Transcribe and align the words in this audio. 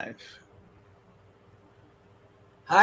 Hi, 0.00 0.16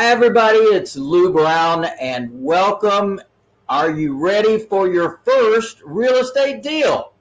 everybody. 0.05 0.59
It's 0.59 0.95
Lou 0.95 1.33
Brown, 1.33 1.83
and 1.99 2.29
welcome. 2.41 3.19
Are 3.67 3.91
you 3.91 4.17
ready 4.17 4.59
for 4.59 4.87
your 4.87 5.19
first 5.25 5.81
real 5.83 6.15
estate 6.15 6.63
deal? 6.63 7.11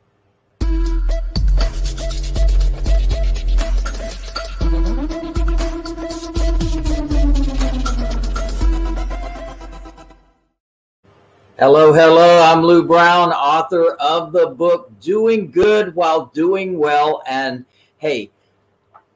Hello, 11.58 11.92
hello. 11.92 12.42
I'm 12.44 12.62
Lou 12.62 12.84
Brown, 12.84 13.32
author 13.32 13.94
of 13.94 14.30
the 14.30 14.46
book 14.46 14.92
Doing 15.00 15.50
Good 15.50 15.96
While 15.96 16.26
Doing 16.26 16.78
Well. 16.78 17.24
And 17.26 17.64
hey, 17.98 18.30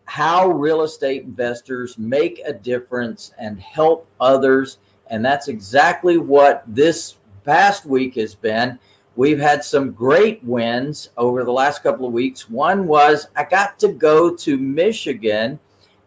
how 0.06 0.48
real 0.48 0.82
estate 0.82 1.22
investors 1.22 1.98
make 1.98 2.40
a 2.44 2.52
difference 2.52 3.32
and 3.38 3.60
help 3.60 4.06
others. 4.20 4.78
And 5.08 5.24
that's 5.24 5.48
exactly 5.48 6.18
what 6.18 6.62
this 6.66 7.16
past 7.44 7.86
week 7.86 8.14
has 8.16 8.34
been. 8.34 8.78
We've 9.16 9.38
had 9.38 9.62
some 9.62 9.92
great 9.92 10.42
wins 10.42 11.10
over 11.16 11.44
the 11.44 11.52
last 11.52 11.82
couple 11.82 12.06
of 12.06 12.12
weeks. 12.12 12.50
One 12.50 12.86
was 12.86 13.28
I 13.36 13.44
got 13.44 13.78
to 13.80 13.88
go 13.88 14.34
to 14.34 14.58
Michigan 14.58 15.58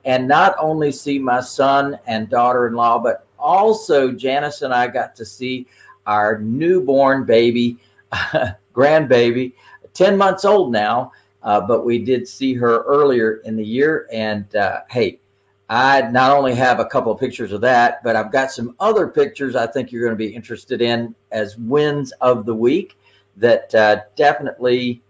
and 0.03 0.27
not 0.27 0.55
only 0.59 0.91
see 0.91 1.17
my 1.19 1.41
son 1.41 1.97
and 2.05 2.29
daughter 2.29 2.67
in 2.67 2.73
law, 2.73 2.99
but 2.99 3.25
also 3.39 4.11
Janice 4.11 4.61
and 4.61 4.73
I 4.73 4.87
got 4.87 5.15
to 5.15 5.25
see 5.25 5.67
our 6.05 6.39
newborn 6.39 7.25
baby, 7.25 7.77
grandbaby, 8.73 9.53
10 9.93 10.17
months 10.17 10.45
old 10.45 10.71
now. 10.71 11.11
Uh, 11.47 11.61
but 11.61 11.85
we 11.85 11.97
did 11.97 12.27
see 12.27 12.53
her 12.53 12.83
earlier 12.83 13.37
in 13.45 13.55
the 13.55 13.63
year. 13.63 14.05
And 14.11 14.53
uh, 14.53 14.81
hey, 14.89 15.21
I 15.69 16.01
not 16.01 16.35
only 16.35 16.53
have 16.53 16.81
a 16.81 16.85
couple 16.85 17.09
of 17.09 17.21
pictures 17.21 17.53
of 17.53 17.61
that, 17.61 18.03
but 18.03 18.17
I've 18.17 18.33
got 18.33 18.51
some 18.51 18.75
other 18.81 19.07
pictures 19.07 19.55
I 19.55 19.65
think 19.65 19.89
you're 19.89 20.01
going 20.01 20.11
to 20.11 20.17
be 20.17 20.35
interested 20.35 20.81
in 20.81 21.15
as 21.31 21.57
wins 21.57 22.11
of 22.19 22.45
the 22.45 22.53
week 22.53 22.99
that 23.37 23.73
uh, 23.73 24.01
definitely 24.17 25.01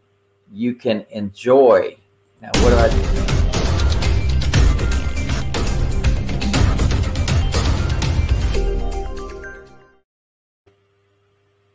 you 0.53 0.75
can 0.75 1.07
enjoy. 1.09 1.97
Now, 2.39 2.51
what 2.61 2.69
do 2.69 2.75
I 2.75 2.89
do? 2.89 3.33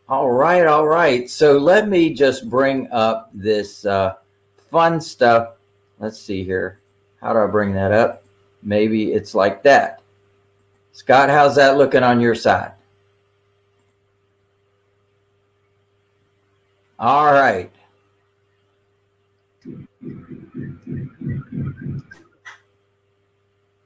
All 0.09 0.31
right, 0.31 0.67
all 0.67 0.87
right. 0.87 1.29
So 1.29 1.59
let 1.59 1.89
me 1.89 2.15
just 2.15 2.49
bring 2.49 2.89
up 2.93 3.31
this 3.35 3.85
uh, 3.85 4.15
fun 4.73 5.01
stuff. 5.01 5.51
Let's 6.01 6.19
see 6.19 6.43
here. 6.43 6.81
How 7.21 7.33
do 7.35 7.39
I 7.39 7.47
bring 7.47 7.75
that 7.75 7.93
up? 7.93 8.25
Maybe 8.63 9.13
it's 9.13 9.35
like 9.35 9.63
that. 9.63 10.03
Scott, 10.93 11.29
how's 11.29 11.55
that 11.57 11.77
looking 11.77 12.03
on 12.03 12.21
your 12.21 12.35
side? 12.35 12.73
All 16.99 17.33
right. 17.33 17.71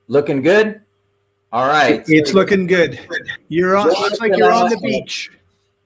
Looking 0.09 0.41
good? 0.41 0.83
All 1.53 1.67
right. 1.67 2.05
It's 2.09 2.31
so, 2.31 2.37
looking 2.37 2.67
good. 2.67 3.01
You're 3.48 3.77
on 3.77 3.89
looks 3.89 4.20
like 4.20 4.37
you're 4.37 4.53
on 4.53 4.70
the 4.70 4.79
beach. 4.79 5.33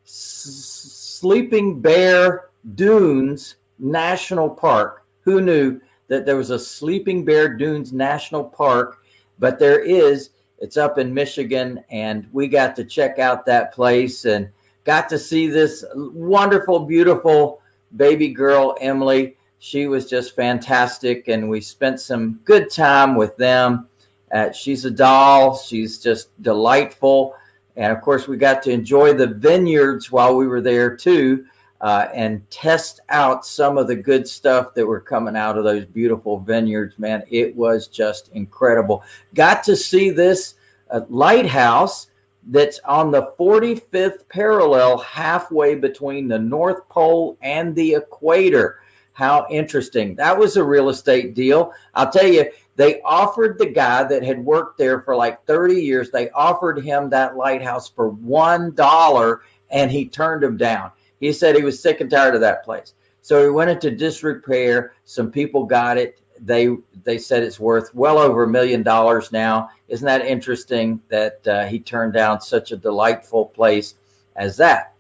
Sleeping 0.05 1.81
Bear 1.81 2.51
Dunes 2.75 3.57
National 3.81 4.49
Park. 4.49 5.05
Who 5.23 5.41
knew 5.41 5.81
that 6.09 6.27
there 6.27 6.37
was 6.37 6.51
a 6.51 6.59
Sleeping 6.59 7.25
Bear 7.25 7.57
Dunes 7.57 7.93
National 7.93 8.45
Park? 8.45 8.99
But 9.39 9.59
there 9.59 9.81
is. 9.81 10.31
It's 10.59 10.77
up 10.77 10.99
in 10.99 11.15
Michigan, 11.15 11.83
and 11.91 12.29
we 12.33 12.47
got 12.47 12.77
to 12.77 12.85
check 12.85 13.19
out 13.19 13.47
that 13.47 13.73
place 13.73 14.27
and 14.27 14.51
got 14.85 15.09
to 15.09 15.19
see 15.19 15.47
this 15.47 15.85
wonderful, 15.95 16.81
beautiful 16.81 17.63
baby 17.97 18.29
girl, 18.29 18.77
Emily. 18.81 19.37
She 19.59 19.87
was 19.87 20.09
just 20.09 20.37
fantastic, 20.37 21.29
and 21.29 21.49
we 21.49 21.61
spent 21.61 22.01
some 22.01 22.41
good 22.45 22.71
time 22.71 23.15
with 23.15 23.37
them. 23.37 23.89
Uh, 24.33 24.53
she's 24.53 24.85
a 24.85 24.91
doll. 24.91 25.57
She's 25.57 25.99
just 25.99 26.41
delightful. 26.43 27.35
And 27.77 27.93
of 27.93 28.03
course, 28.03 28.29
we 28.29 28.37
got 28.37 28.63
to 28.65 28.71
enjoy 28.71 29.15
the 29.15 29.27
vineyards 29.27 30.13
while 30.13 30.37
we 30.37 30.47
were 30.47 30.61
there 30.61 30.97
too 30.97 31.47
uh, 31.81 32.09
and 32.15 32.49
test 32.51 33.01
out 33.09 33.47
some 33.47 33.79
of 33.79 33.87
the 33.87 33.97
good 33.97 34.29
stuff 34.29 34.75
that 34.75 34.87
were 34.87 35.01
coming 35.01 35.37
out 35.37 35.57
of 35.57 35.65
those 35.65 35.85
beautiful 35.87 36.39
vineyards. 36.39 36.99
Man, 36.99 37.23
it 37.31 37.55
was 37.57 37.89
just 37.89 38.29
incredible. 38.33 39.03
Got 39.35 39.65
to 39.65 39.77
see 39.77 40.11
this 40.11 40.55
uh, 40.91 41.01
lighthouse 41.09 42.09
that's 42.49 42.81
on 42.81 43.11
the 43.11 43.33
45th 43.39 44.29
parallel, 44.29 44.99
halfway 44.99 45.75
between 45.75 46.29
the 46.29 46.39
North 46.39 46.89
Pole 46.89 47.37
and 47.43 47.75
the 47.75 47.95
equator. 47.95 48.81
How 49.13 49.47
interesting. 49.51 50.15
That 50.15 50.39
was 50.39 50.57
a 50.57 50.65
real 50.65 50.89
estate 50.89 51.35
deal. 51.35 51.73
I'll 51.95 52.11
tell 52.11 52.27
you, 52.27 52.51
they 52.77 53.03
offered 53.03 53.59
the 53.59 53.67
guy 53.67 54.05
that 54.05 54.23
had 54.23 54.43
worked 54.43 54.79
there 54.79 55.03
for 55.03 55.15
like 55.15 55.45
30 55.45 55.75
years, 55.75 56.11
they 56.11 56.31
offered 56.31 56.83
him 56.83 57.11
that 57.11 57.37
lighthouse 57.37 57.89
for 57.89 58.13
$1 58.13 59.39
and 59.71 59.91
he 59.91 60.07
turned 60.07 60.43
him 60.43 60.57
down. 60.57 60.91
He 61.21 61.33
said 61.33 61.55
he 61.55 61.63
was 61.63 61.81
sick 61.81 62.01
and 62.01 62.11
tired 62.11 62.35
of 62.35 62.41
that 62.41 62.65
place. 62.65 62.95
So 63.23 63.43
he 63.43 63.51
went 63.51 63.71
into 63.71 63.91
disrepair. 63.91 64.95
Some 65.05 65.31
people 65.31 65.65
got 65.65 65.99
it. 65.99 66.21
They 66.43 66.75
they 67.05 67.19
said 67.19 67.43
it's 67.43 67.61
worth 67.61 67.95
well 67.95 68.19
over 68.19 68.45
a 68.45 68.49
million 68.49 68.83
dollars 68.83 69.31
now. 69.31 69.71
Isn't 69.89 70.07
that 70.07 70.25
interesting 70.25 71.03
that 71.09 71.47
uh, 71.47 71.67
he 71.67 71.79
turned 71.79 72.15
down 72.15 72.41
such 72.41 72.73
a 72.73 72.77
delightful 72.77 73.47
place 73.47 73.97
as 74.37 74.57
that? 74.57 74.95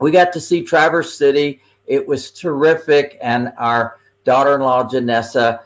We 0.00 0.12
got 0.12 0.32
to 0.32 0.40
see 0.40 0.62
Traverse 0.62 1.14
City. 1.14 1.60
It 1.86 2.06
was 2.06 2.30
terrific, 2.30 3.18
and 3.20 3.52
our 3.58 3.98
daughter-in-law 4.24 4.90
Janessa, 4.90 5.60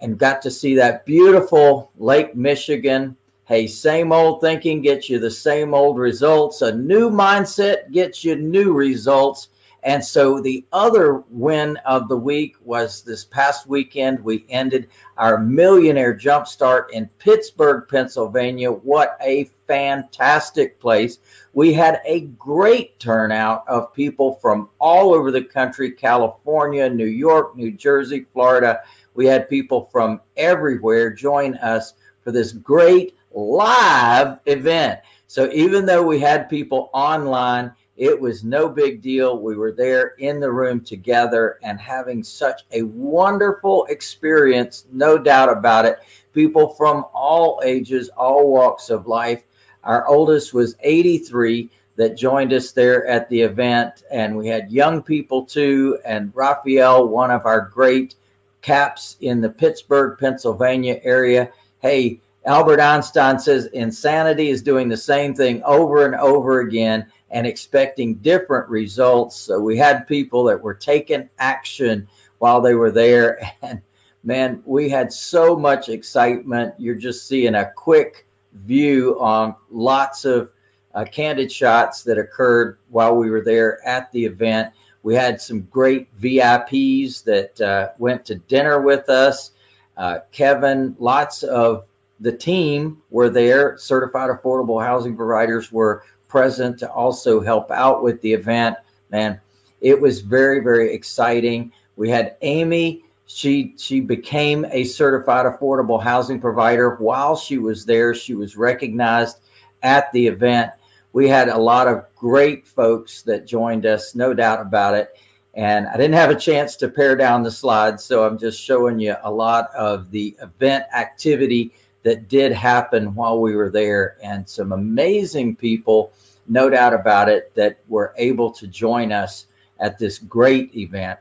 and 0.00 0.18
got 0.18 0.40
to 0.42 0.50
see 0.50 0.74
that 0.76 1.04
beautiful 1.04 1.90
Lake 1.98 2.36
Michigan 2.36 3.16
Hey, 3.48 3.66
same 3.66 4.12
old 4.12 4.42
thinking 4.42 4.82
gets 4.82 5.08
you 5.08 5.18
the 5.18 5.30
same 5.30 5.72
old 5.72 5.96
results. 5.96 6.60
A 6.60 6.70
new 6.70 7.08
mindset 7.08 7.90
gets 7.92 8.22
you 8.22 8.36
new 8.36 8.74
results. 8.74 9.48
And 9.84 10.04
so 10.04 10.38
the 10.38 10.66
other 10.70 11.24
win 11.30 11.78
of 11.86 12.08
the 12.08 12.16
week 12.18 12.56
was 12.62 13.00
this 13.02 13.24
past 13.24 13.66
weekend. 13.66 14.22
We 14.22 14.44
ended 14.50 14.90
our 15.16 15.38
millionaire 15.38 16.14
jumpstart 16.14 16.90
in 16.90 17.08
Pittsburgh, 17.18 17.88
Pennsylvania. 17.88 18.70
What 18.70 19.16
a 19.22 19.44
fantastic 19.66 20.78
place. 20.78 21.20
We 21.54 21.72
had 21.72 22.02
a 22.04 22.26
great 22.38 23.00
turnout 23.00 23.66
of 23.66 23.94
people 23.94 24.34
from 24.42 24.68
all 24.78 25.14
over 25.14 25.30
the 25.30 25.44
country 25.44 25.92
California, 25.92 26.90
New 26.90 27.06
York, 27.06 27.56
New 27.56 27.72
Jersey, 27.72 28.26
Florida. 28.30 28.82
We 29.14 29.24
had 29.24 29.48
people 29.48 29.84
from 29.90 30.20
everywhere 30.36 31.14
join 31.14 31.54
us 31.54 31.94
for 32.20 32.30
this 32.30 32.52
great 32.52 33.14
live 33.32 34.38
event. 34.46 35.00
So 35.26 35.50
even 35.52 35.84
though 35.84 36.02
we 36.02 36.18
had 36.20 36.48
people 36.48 36.90
online, 36.92 37.72
it 37.96 38.18
was 38.18 38.44
no 38.44 38.68
big 38.68 39.02
deal. 39.02 39.40
We 39.40 39.56
were 39.56 39.72
there 39.72 40.14
in 40.18 40.38
the 40.38 40.50
room 40.50 40.80
together 40.80 41.58
and 41.62 41.80
having 41.80 42.22
such 42.22 42.62
a 42.70 42.82
wonderful 42.82 43.86
experience, 43.86 44.86
no 44.92 45.18
doubt 45.18 45.50
about 45.50 45.84
it. 45.84 45.98
People 46.32 46.68
from 46.68 47.04
all 47.12 47.60
ages, 47.64 48.08
all 48.10 48.52
walks 48.52 48.88
of 48.88 49.08
life. 49.08 49.44
Our 49.82 50.06
oldest 50.06 50.54
was 50.54 50.76
83 50.80 51.68
that 51.96 52.16
joined 52.16 52.52
us 52.52 52.70
there 52.70 53.04
at 53.08 53.28
the 53.28 53.40
event, 53.40 54.04
and 54.12 54.36
we 54.36 54.46
had 54.46 54.70
young 54.70 55.02
people 55.02 55.44
too. 55.44 55.98
And 56.04 56.30
Raphael, 56.34 57.08
one 57.08 57.32
of 57.32 57.44
our 57.46 57.62
great 57.62 58.14
caps 58.62 59.16
in 59.20 59.40
the 59.40 59.50
Pittsburgh, 59.50 60.16
Pennsylvania 60.18 61.00
area. 61.02 61.50
Hey, 61.80 62.20
Albert 62.48 62.80
Einstein 62.80 63.38
says 63.38 63.66
insanity 63.66 64.48
is 64.48 64.62
doing 64.62 64.88
the 64.88 64.96
same 64.96 65.34
thing 65.34 65.62
over 65.64 66.06
and 66.06 66.14
over 66.14 66.60
again 66.60 67.06
and 67.30 67.46
expecting 67.46 68.14
different 68.14 68.66
results. 68.70 69.36
So 69.36 69.60
we 69.60 69.76
had 69.76 70.08
people 70.08 70.44
that 70.44 70.58
were 70.58 70.72
taking 70.72 71.28
action 71.38 72.08
while 72.38 72.62
they 72.62 72.74
were 72.74 72.90
there. 72.90 73.38
And 73.62 73.82
man, 74.24 74.62
we 74.64 74.88
had 74.88 75.12
so 75.12 75.56
much 75.56 75.90
excitement. 75.90 76.72
You're 76.78 76.94
just 76.94 77.28
seeing 77.28 77.54
a 77.54 77.70
quick 77.76 78.26
view 78.54 79.18
on 79.20 79.54
lots 79.70 80.24
of 80.24 80.50
uh, 80.94 81.04
candid 81.04 81.52
shots 81.52 82.02
that 82.04 82.16
occurred 82.16 82.78
while 82.88 83.14
we 83.14 83.28
were 83.28 83.42
there 83.42 83.86
at 83.86 84.10
the 84.12 84.24
event. 84.24 84.72
We 85.02 85.14
had 85.14 85.38
some 85.38 85.62
great 85.64 86.08
VIPs 86.18 87.24
that 87.24 87.60
uh, 87.60 87.90
went 87.98 88.24
to 88.24 88.36
dinner 88.36 88.80
with 88.80 89.10
us. 89.10 89.50
Uh, 89.98 90.20
Kevin, 90.32 90.96
lots 90.98 91.42
of 91.42 91.84
the 92.20 92.32
team 92.32 93.02
were 93.10 93.30
there. 93.30 93.76
Certified 93.78 94.30
affordable 94.30 94.84
housing 94.84 95.16
providers 95.16 95.70
were 95.72 96.04
present 96.28 96.78
to 96.78 96.90
also 96.90 97.40
help 97.40 97.70
out 97.70 98.02
with 98.02 98.20
the 98.20 98.32
event. 98.32 98.76
Man, 99.10 99.40
it 99.80 100.00
was 100.00 100.20
very, 100.20 100.60
very 100.60 100.92
exciting. 100.92 101.72
We 101.96 102.10
had 102.10 102.36
Amy. 102.42 103.04
she 103.26 103.74
she 103.76 104.00
became 104.00 104.64
a 104.70 104.84
certified 104.84 105.46
affordable 105.46 106.02
housing 106.02 106.40
provider 106.40 106.96
while 106.96 107.36
she 107.36 107.58
was 107.58 107.84
there. 107.84 108.14
She 108.14 108.34
was 108.34 108.56
recognized 108.56 109.38
at 109.82 110.10
the 110.12 110.26
event. 110.26 110.72
We 111.12 111.28
had 111.28 111.48
a 111.48 111.58
lot 111.58 111.88
of 111.88 112.04
great 112.14 112.66
folks 112.66 113.22
that 113.22 113.46
joined 113.46 113.86
us, 113.86 114.14
no 114.14 114.34
doubt 114.34 114.60
about 114.60 114.94
it. 114.94 115.16
And 115.54 115.88
I 115.88 115.96
didn't 115.96 116.14
have 116.14 116.30
a 116.30 116.38
chance 116.38 116.76
to 116.76 116.88
pare 116.88 117.16
down 117.16 117.42
the 117.42 117.50
slides, 117.50 118.04
so 118.04 118.24
I'm 118.24 118.38
just 118.38 118.60
showing 118.60 118.98
you 119.00 119.16
a 119.22 119.30
lot 119.30 119.74
of 119.74 120.10
the 120.10 120.36
event 120.40 120.84
activity 120.94 121.72
that 122.02 122.28
did 122.28 122.52
happen 122.52 123.14
while 123.14 123.40
we 123.40 123.56
were 123.56 123.70
there, 123.70 124.16
and 124.22 124.48
some 124.48 124.72
amazing 124.72 125.56
people, 125.56 126.12
no 126.46 126.70
doubt 126.70 126.94
about 126.94 127.28
it, 127.28 127.54
that 127.54 127.78
were 127.88 128.14
able 128.16 128.50
to 128.52 128.66
join 128.66 129.12
us 129.12 129.46
at 129.80 129.98
this 129.98 130.18
great 130.18 130.74
event. 130.76 131.18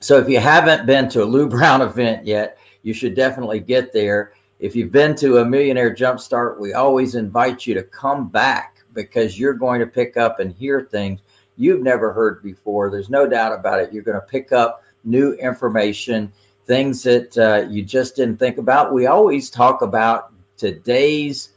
So 0.00 0.18
if 0.18 0.28
you 0.28 0.38
haven't 0.38 0.86
been 0.86 1.08
to 1.10 1.22
a 1.22 1.24
Lou 1.24 1.48
Brown 1.48 1.80
event 1.82 2.26
yet, 2.26 2.58
you 2.82 2.94
should 2.94 3.14
definitely 3.14 3.60
get 3.60 3.92
there. 3.92 4.32
If 4.58 4.76
you've 4.76 4.92
been 4.92 5.14
to 5.16 5.38
a 5.38 5.44
Millionaire 5.44 5.94
Jumpstart, 5.94 6.58
we 6.58 6.72
always 6.72 7.14
invite 7.14 7.66
you 7.66 7.74
to 7.74 7.82
come 7.82 8.28
back 8.28 8.84
because 8.94 9.38
you're 9.38 9.54
going 9.54 9.80
to 9.80 9.86
pick 9.86 10.16
up 10.16 10.40
and 10.40 10.52
hear 10.52 10.82
things 10.82 11.20
you've 11.56 11.82
never 11.82 12.12
heard 12.12 12.42
before. 12.42 12.90
There's 12.90 13.10
no 13.10 13.26
doubt 13.28 13.52
about 13.52 13.80
it. 13.80 13.92
You're 13.92 14.02
going 14.02 14.20
to 14.20 14.26
pick 14.26 14.52
up 14.52 14.82
new 15.04 15.32
information, 15.34 16.32
things 16.66 17.02
that 17.04 17.38
uh, 17.38 17.68
you 17.68 17.82
just 17.82 18.16
didn't 18.16 18.38
think 18.38 18.58
about. 18.58 18.92
We 18.92 19.06
always 19.06 19.50
talk 19.50 19.82
about 19.82 20.32
today's 20.56 21.50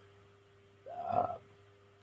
uh, 1.12 1.34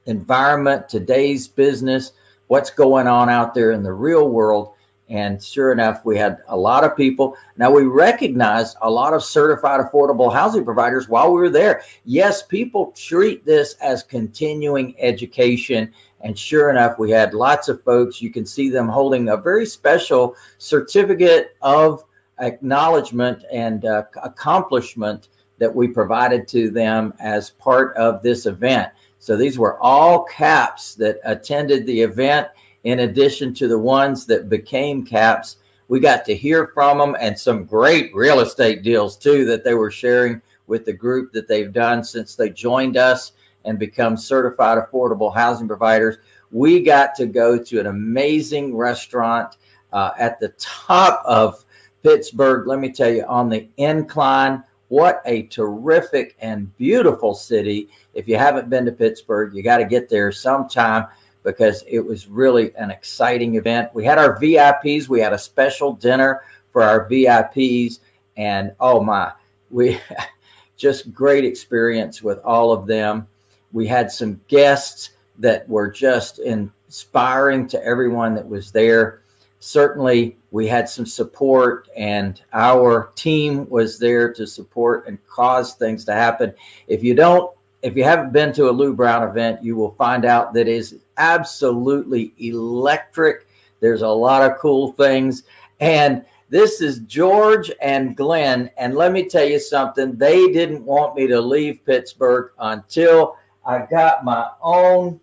environment, 0.06 0.88
today's 0.88 1.46
business, 1.46 2.12
what's 2.48 2.70
going 2.70 3.06
on 3.06 3.28
out 3.28 3.54
there 3.54 3.72
in 3.72 3.82
the 3.82 3.92
real 3.92 4.28
world. 4.28 4.72
And 5.08 5.40
sure 5.40 5.70
enough, 5.70 6.04
we 6.04 6.18
had 6.18 6.38
a 6.48 6.56
lot 6.56 6.82
of 6.82 6.96
people. 6.96 7.36
Now 7.56 7.70
we 7.70 7.84
recognized 7.84 8.76
a 8.82 8.90
lot 8.90 9.14
of 9.14 9.22
certified 9.22 9.80
affordable 9.80 10.32
housing 10.32 10.64
providers 10.64 11.08
while 11.08 11.32
we 11.32 11.40
were 11.40 11.50
there. 11.50 11.82
Yes, 12.04 12.42
people 12.42 12.92
treat 12.96 13.44
this 13.44 13.74
as 13.74 14.02
continuing 14.02 14.96
education. 14.98 15.92
And 16.22 16.36
sure 16.36 16.70
enough, 16.70 16.98
we 16.98 17.12
had 17.12 17.34
lots 17.34 17.68
of 17.68 17.84
folks. 17.84 18.20
You 18.20 18.30
can 18.30 18.44
see 18.44 18.68
them 18.68 18.88
holding 18.88 19.28
a 19.28 19.36
very 19.36 19.64
special 19.64 20.34
certificate 20.58 21.56
of 21.62 22.02
acknowledgement 22.38 23.44
and 23.52 23.84
uh, 23.84 24.04
accomplishment 24.22 25.28
that 25.58 25.74
we 25.74 25.88
provided 25.88 26.46
to 26.48 26.70
them 26.70 27.14
as 27.18 27.50
part 27.50 27.96
of 27.96 28.22
this 28.22 28.46
event. 28.46 28.92
So 29.18 29.36
these 29.36 29.58
were 29.58 29.80
all 29.80 30.24
caps 30.24 30.94
that 30.96 31.18
attended 31.24 31.86
the 31.86 32.00
event 32.00 32.48
in 32.84 33.00
addition 33.00 33.54
to 33.54 33.68
the 33.68 33.78
ones 33.78 34.26
that 34.26 34.48
became 34.48 35.04
caps. 35.04 35.56
We 35.88 35.98
got 35.98 36.24
to 36.26 36.36
hear 36.36 36.68
from 36.68 36.98
them 36.98 37.16
and 37.18 37.38
some 37.38 37.64
great 37.64 38.14
real 38.14 38.40
estate 38.40 38.82
deals 38.82 39.16
too 39.16 39.44
that 39.46 39.64
they 39.64 39.74
were 39.74 39.90
sharing 39.90 40.42
with 40.66 40.84
the 40.84 40.92
group 40.92 41.32
that 41.32 41.48
they've 41.48 41.72
done 41.72 42.04
since 42.04 42.34
they 42.34 42.50
joined 42.50 42.96
us 42.96 43.32
and 43.64 43.78
become 43.78 44.16
certified 44.16 44.78
affordable 44.78 45.34
housing 45.34 45.66
providers. 45.66 46.18
We 46.52 46.82
got 46.82 47.14
to 47.16 47.26
go 47.26 47.58
to 47.58 47.80
an 47.80 47.86
amazing 47.86 48.76
restaurant 48.76 49.56
uh, 49.92 50.12
at 50.18 50.38
the 50.38 50.50
top 50.58 51.22
of 51.24 51.64
Pittsburgh. 52.06 52.68
Let 52.68 52.78
me 52.78 52.92
tell 52.92 53.10
you, 53.10 53.24
on 53.24 53.48
the 53.48 53.66
incline, 53.78 54.62
what 54.86 55.22
a 55.26 55.42
terrific 55.48 56.36
and 56.40 56.74
beautiful 56.76 57.34
city. 57.34 57.88
If 58.14 58.28
you 58.28 58.36
haven't 58.36 58.70
been 58.70 58.84
to 58.84 58.92
Pittsburgh, 58.92 59.52
you 59.52 59.64
got 59.64 59.78
to 59.78 59.84
get 59.84 60.08
there 60.08 60.30
sometime 60.30 61.08
because 61.42 61.82
it 61.88 61.98
was 61.98 62.28
really 62.28 62.72
an 62.76 62.92
exciting 62.92 63.56
event. 63.56 63.92
We 63.92 64.04
had 64.04 64.18
our 64.18 64.38
VIPs, 64.38 65.08
we 65.08 65.18
had 65.18 65.32
a 65.32 65.38
special 65.38 65.94
dinner 65.94 66.42
for 66.70 66.84
our 66.84 67.08
VIPs, 67.08 67.98
and 68.36 68.72
oh 68.78 69.02
my, 69.02 69.32
we 69.72 69.98
just 70.76 71.12
great 71.12 71.44
experience 71.44 72.22
with 72.22 72.38
all 72.44 72.70
of 72.70 72.86
them. 72.86 73.26
We 73.72 73.88
had 73.88 74.12
some 74.12 74.40
guests 74.46 75.10
that 75.40 75.68
were 75.68 75.90
just 75.90 76.38
inspiring 76.38 77.66
to 77.66 77.84
everyone 77.84 78.34
that 78.34 78.48
was 78.48 78.70
there. 78.70 79.22
Certainly, 79.58 80.36
we 80.50 80.66
had 80.66 80.88
some 80.88 81.06
support, 81.06 81.88
and 81.96 82.40
our 82.52 83.10
team 83.14 83.68
was 83.68 83.98
there 83.98 84.32
to 84.34 84.46
support 84.46 85.06
and 85.06 85.18
cause 85.26 85.74
things 85.74 86.04
to 86.04 86.12
happen. 86.12 86.54
If 86.86 87.02
you 87.02 87.14
don't 87.14 87.56
if 87.86 87.96
you 87.96 88.02
haven't 88.02 88.32
been 88.32 88.52
to 88.54 88.68
a 88.68 88.72
Lou 88.72 88.94
Brown 88.94 89.22
event, 89.22 89.62
you 89.62 89.76
will 89.76 89.92
find 89.92 90.24
out 90.24 90.52
that 90.54 90.66
is 90.66 90.98
absolutely 91.18 92.32
electric. 92.38 93.46
There's 93.78 94.02
a 94.02 94.08
lot 94.08 94.42
of 94.42 94.58
cool 94.58 94.90
things. 94.92 95.44
And 95.78 96.24
this 96.48 96.80
is 96.80 96.98
George 97.00 97.70
and 97.80 98.16
Glenn. 98.16 98.70
And 98.76 98.96
let 98.96 99.12
me 99.12 99.28
tell 99.28 99.44
you 99.44 99.60
something, 99.60 100.16
they 100.16 100.50
didn't 100.52 100.84
want 100.84 101.14
me 101.14 101.28
to 101.28 101.40
leave 101.40 101.84
Pittsburgh 101.84 102.50
until 102.58 103.36
I 103.64 103.86
got 103.88 104.24
my 104.24 104.48
own 104.60 105.20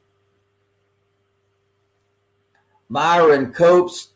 Myron 2.87 3.51
Cope's 3.51 4.12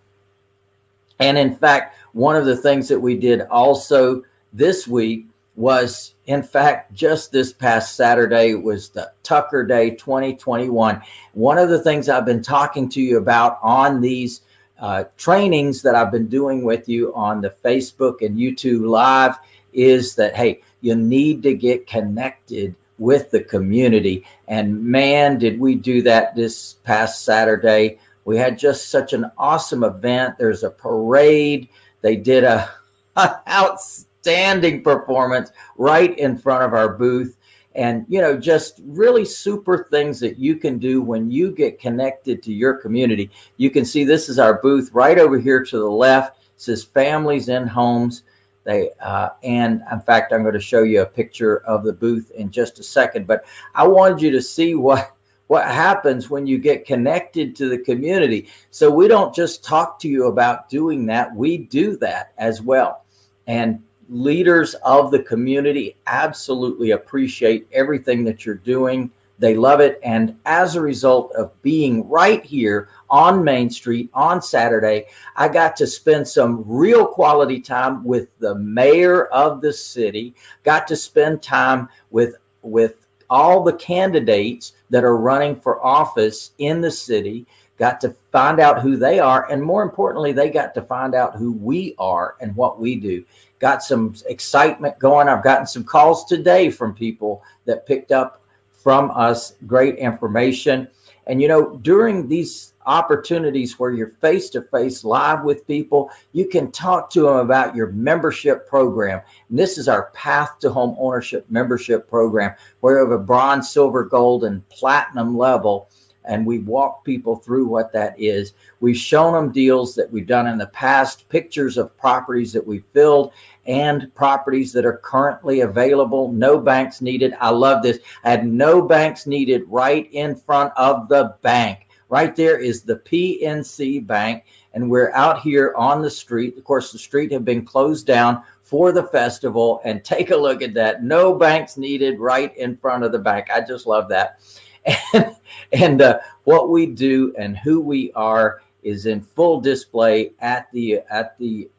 And 1.19 1.37
in 1.37 1.55
fact, 1.55 1.97
one 2.13 2.35
of 2.35 2.45
the 2.45 2.57
things 2.57 2.87
that 2.87 2.99
we 2.99 3.17
did 3.17 3.41
also 3.41 4.23
this 4.53 4.87
week 4.87 5.27
was 5.55 6.15
in 6.27 6.43
fact 6.43 6.93
just 6.93 7.31
this 7.31 7.53
past 7.53 7.95
saturday 7.95 8.55
was 8.55 8.89
the 8.89 9.09
tucker 9.23 9.65
day 9.65 9.91
2021 9.91 11.01
one 11.33 11.57
of 11.57 11.69
the 11.69 11.81
things 11.81 12.09
i've 12.09 12.25
been 12.25 12.41
talking 12.41 12.89
to 12.89 13.01
you 13.01 13.17
about 13.17 13.57
on 13.61 14.01
these 14.01 14.41
uh, 14.79 15.05
trainings 15.15 15.81
that 15.81 15.95
i've 15.95 16.11
been 16.11 16.27
doing 16.27 16.63
with 16.63 16.89
you 16.89 17.13
on 17.15 17.39
the 17.39 17.49
facebook 17.63 18.25
and 18.25 18.37
youtube 18.37 18.85
live 18.85 19.37
is 19.71 20.13
that 20.15 20.35
hey 20.35 20.59
you 20.81 20.93
need 20.93 21.41
to 21.41 21.53
get 21.53 21.87
connected 21.87 22.75
with 22.97 23.31
the 23.31 23.43
community 23.43 24.25
and 24.47 24.83
man 24.83 25.37
did 25.37 25.59
we 25.59 25.75
do 25.75 26.01
that 26.01 26.35
this 26.35 26.73
past 26.83 27.23
saturday 27.23 27.99
we 28.23 28.37
had 28.37 28.57
just 28.57 28.89
such 28.89 29.13
an 29.13 29.25
awesome 29.37 29.83
event 29.83 30.37
there's 30.37 30.63
a 30.63 30.69
parade 30.69 31.67
they 32.05 32.15
did 32.15 32.43
a, 32.43 32.69
a 33.15 33.35
outstanding 33.49 34.83
performance 34.83 35.51
right 35.75 36.15
in 36.19 36.37
front 36.37 36.63
of 36.63 36.73
our 36.75 36.93
booth. 36.93 37.35
And, 37.73 38.05
you 38.07 38.21
know, 38.21 38.37
just 38.37 38.79
really 38.85 39.25
super 39.25 39.87
things 39.89 40.19
that 40.19 40.37
you 40.37 40.55
can 40.55 40.77
do 40.77 41.01
when 41.01 41.31
you 41.31 41.51
get 41.51 41.79
connected 41.79 42.43
to 42.43 42.53
your 42.53 42.75
community. 42.75 43.31
You 43.57 43.71
can 43.71 43.85
see 43.85 44.03
this 44.03 44.29
is 44.29 44.37
our 44.37 44.61
booth 44.61 44.91
right 44.93 45.17
over 45.17 45.39
here 45.39 45.65
to 45.65 45.77
the 45.79 45.89
left. 45.89 46.37
It 46.37 46.61
says 46.61 46.83
families 46.83 47.49
in 47.49 47.65
homes. 47.65 48.21
They 48.65 48.89
uh, 48.99 49.29
and 49.43 49.83
in 49.91 50.01
fact, 50.01 50.33
I'm 50.33 50.41
going 50.41 50.55
to 50.55 50.59
show 50.59 50.83
you 50.83 51.03
a 51.03 51.05
picture 51.05 51.57
of 51.59 51.83
the 51.83 51.93
booth 51.93 52.31
in 52.31 52.51
just 52.51 52.79
a 52.79 52.83
second. 52.83 53.27
But 53.27 53.45
I 53.75 53.87
wanted 53.87 54.21
you 54.21 54.31
to 54.31 54.41
see 54.41 54.75
what 54.75 55.13
what 55.47 55.65
happens 55.65 56.29
when 56.31 56.47
you 56.47 56.57
get 56.57 56.85
connected 56.85 57.55
to 57.57 57.69
the 57.69 57.77
community. 57.77 58.49
So 58.71 58.89
we 58.89 59.07
don't 59.07 59.33
just 59.33 59.63
talk 59.63 59.99
to 59.99 60.09
you 60.09 60.25
about 60.25 60.67
doing 60.67 61.05
that; 61.05 61.33
we 61.33 61.57
do 61.57 61.95
that 61.97 62.33
as 62.39 62.61
well. 62.61 63.05
And 63.47 63.81
leaders 64.09 64.73
of 64.83 65.11
the 65.11 65.21
community 65.21 65.95
absolutely 66.07 66.91
appreciate 66.91 67.67
everything 67.71 68.23
that 68.23 68.45
you're 68.45 68.55
doing. 68.55 69.11
They 69.37 69.55
love 69.55 69.81
it. 69.81 69.99
And 70.03 70.37
as 70.45 70.75
a 70.75 70.81
result 70.81 71.33
of 71.35 71.61
being 71.61 72.07
right 72.07 72.43
here 72.43 72.89
on 73.09 73.43
Main 73.43 73.69
Street 73.69 74.09
on 74.13 74.41
Saturday, 74.41 75.05
I 75.35 75.49
got 75.49 75.75
to 75.77 75.87
spend 75.87 76.27
some 76.27 76.63
real 76.65 77.05
quality 77.05 77.59
time 77.59 78.03
with 78.03 78.29
the 78.39 78.55
mayor 78.55 79.25
of 79.27 79.61
the 79.61 79.73
city, 79.73 80.35
got 80.63 80.87
to 80.87 80.95
spend 80.95 81.41
time 81.41 81.89
with, 82.11 82.35
with 82.61 83.07
all 83.29 83.63
the 83.63 83.73
candidates 83.73 84.73
that 84.89 85.03
are 85.03 85.17
running 85.17 85.55
for 85.55 85.85
office 85.85 86.51
in 86.59 86.79
the 86.79 86.91
city, 86.91 87.45
got 87.77 87.99
to 87.99 88.15
find 88.31 88.61
out 88.61 88.81
who 88.81 88.95
they 88.95 89.19
are. 89.19 89.51
And 89.51 89.61
more 89.61 89.83
importantly, 89.83 90.31
they 90.31 90.49
got 90.49 90.73
to 90.75 90.81
find 90.81 91.13
out 91.13 91.35
who 91.35 91.51
we 91.51 91.93
are 91.97 92.35
and 92.39 92.55
what 92.55 92.79
we 92.79 92.95
do 92.95 93.25
got 93.59 93.83
some 93.83 94.13
excitement 94.27 94.99
going. 94.99 95.27
I've 95.27 95.43
gotten 95.43 95.65
some 95.65 95.83
calls 95.83 96.25
today 96.25 96.69
from 96.69 96.93
people 96.93 97.43
that 97.65 97.87
picked 97.87 98.11
up 98.11 98.41
from 98.85 99.09
us 99.15 99.55
great 99.65 99.95
information. 99.95 100.87
And, 101.25 101.41
you 101.41 101.47
know, 101.47 101.77
during 101.77 102.27
these 102.27 102.73
opportunities 102.85 103.79
where 103.79 103.89
you're 103.89 104.09
face 104.09 104.47
to 104.51 104.61
face 104.61 105.03
live 105.03 105.43
with 105.43 105.65
people, 105.65 106.11
you 106.33 106.47
can 106.47 106.71
talk 106.71 107.09
to 107.09 107.21
them 107.21 107.37
about 107.37 107.75
your 107.75 107.87
membership 107.87 108.69
program. 108.69 109.21
And 109.49 109.57
this 109.57 109.79
is 109.79 109.87
our 109.87 110.11
Path 110.11 110.59
to 110.59 110.69
Home 110.69 110.95
Ownership 110.99 111.47
membership 111.49 112.07
program, 112.07 112.53
where 112.81 113.03
we 113.03 113.09
have 113.09 113.19
a 113.19 113.23
bronze, 113.23 113.71
silver, 113.71 114.03
gold, 114.03 114.43
and 114.43 114.69
platinum 114.69 115.35
level 115.35 115.89
and 116.27 116.45
we 116.45 116.59
walk 116.59 117.03
people 117.03 117.35
through 117.35 117.65
what 117.65 117.91
that 117.93 118.19
is. 118.19 118.53
We've 118.79 118.97
shown 118.97 119.33
them 119.33 119.51
deals 119.51 119.95
that 119.95 120.11
we've 120.11 120.27
done 120.27 120.47
in 120.47 120.57
the 120.57 120.67
past, 120.67 121.27
pictures 121.29 121.77
of 121.77 121.97
properties 121.97 122.53
that 122.53 122.65
we've 122.65 122.85
filled, 122.93 123.33
and 123.65 124.13
properties 124.13 124.71
that 124.73 124.85
are 124.85 124.97
currently 124.97 125.61
available. 125.61 126.31
No 126.31 126.59
banks 126.59 127.01
needed. 127.01 127.35
I 127.39 127.49
love 127.49 127.83
this. 127.83 127.99
Had 128.23 128.47
no 128.47 128.81
banks 128.81 129.25
needed 129.25 129.63
right 129.67 130.11
in 130.11 130.35
front 130.35 130.73
of 130.77 131.07
the 131.09 131.35
bank. 131.41 131.87
Right 132.09 132.35
there 132.35 132.59
is 132.59 132.83
the 132.83 132.97
PNC 132.97 134.05
Bank, 134.05 134.43
and 134.73 134.89
we're 134.89 135.11
out 135.13 135.41
here 135.41 135.73
on 135.75 136.03
the 136.03 136.09
street. 136.09 136.55
Of 136.55 136.63
course, 136.63 136.91
the 136.91 136.99
street 136.99 137.31
had 137.31 137.43
been 137.43 137.65
closed 137.65 138.05
down 138.05 138.43
for 138.61 138.91
the 138.91 139.03
festival, 139.03 139.81
and 139.83 140.03
take 140.03 140.29
a 140.29 140.37
look 140.37 140.61
at 140.61 140.75
that. 140.75 141.03
No 141.03 141.35
banks 141.35 141.77
needed 141.77 142.19
right 142.19 142.55
in 142.57 142.77
front 142.77 143.03
of 143.03 143.11
the 143.11 143.19
bank. 143.19 143.47
I 143.51 143.61
just 143.61 143.87
love 143.87 144.07
that 144.09 144.39
and, 145.71 146.01
uh, 146.01 146.19
what 146.45 146.69
we 146.69 146.85
do 146.85 147.33
and 147.37 147.57
who 147.57 147.81
we 147.81 148.11
are 148.13 148.61
is 148.83 149.07
in 149.07 149.19
full 149.19 149.59
display 149.59 150.31
at 150.39 150.71
the 150.71 151.01
at 151.09 151.37
the 151.39 151.69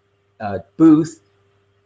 uh, 0.40 0.58
booth 0.76 1.20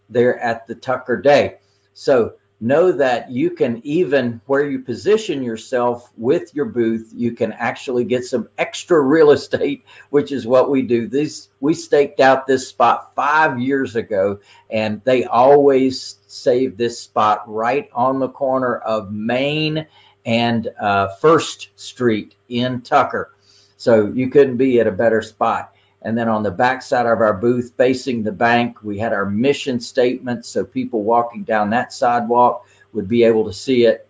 there 0.08 0.40
at 0.40 0.66
the 0.66 0.74
Tucker 0.74 1.20
Day. 1.20 1.58
So 1.94 2.34
know 2.62 2.92
that 2.92 3.30
you 3.30 3.50
can 3.50 3.80
even 3.84 4.40
where 4.46 4.68
you 4.68 4.80
position 4.80 5.42
yourself 5.42 6.10
with 6.16 6.54
your 6.54 6.66
booth, 6.66 7.10
you 7.14 7.32
can 7.32 7.52
actually 7.52 8.04
get 8.04 8.24
some 8.24 8.48
extra 8.58 9.00
real 9.00 9.30
estate, 9.32 9.84
which 10.08 10.32
is 10.32 10.46
what 10.46 10.70
we 10.70 10.82
do. 10.82 11.06
This 11.06 11.48
we 11.60 11.74
staked 11.74 12.20
out 12.20 12.46
this 12.46 12.66
spot 12.68 13.14
five 13.14 13.60
years 13.60 13.96
ago, 13.96 14.40
and 14.70 15.02
they 15.04 15.24
always 15.24 16.16
save 16.26 16.76
this 16.76 16.98
spot 16.98 17.42
right 17.46 17.90
on 17.92 18.18
the 18.18 18.28
corner 18.28 18.78
of 18.78 19.12
Main 19.12 19.86
and 20.26 20.68
uh, 20.80 21.08
First 21.16 21.68
Street 21.76 22.34
in 22.48 22.82
Tucker. 22.82 23.34
So 23.76 24.08
you 24.08 24.28
couldn't 24.28 24.56
be 24.56 24.80
at 24.80 24.86
a 24.86 24.92
better 24.92 25.22
spot. 25.22 25.74
And 26.02 26.16
then 26.16 26.28
on 26.28 26.42
the 26.42 26.50
back 26.50 26.82
side 26.82 27.06
of 27.06 27.20
our 27.20 27.34
booth, 27.34 27.74
facing 27.76 28.22
the 28.22 28.32
bank, 28.32 28.82
we 28.82 28.98
had 28.98 29.12
our 29.12 29.26
mission 29.26 29.80
statement. 29.80 30.46
So 30.46 30.64
people 30.64 31.02
walking 31.02 31.44
down 31.44 31.70
that 31.70 31.92
sidewalk 31.92 32.66
would 32.92 33.08
be 33.08 33.22
able 33.22 33.44
to 33.44 33.52
see 33.52 33.84
it. 33.84 34.08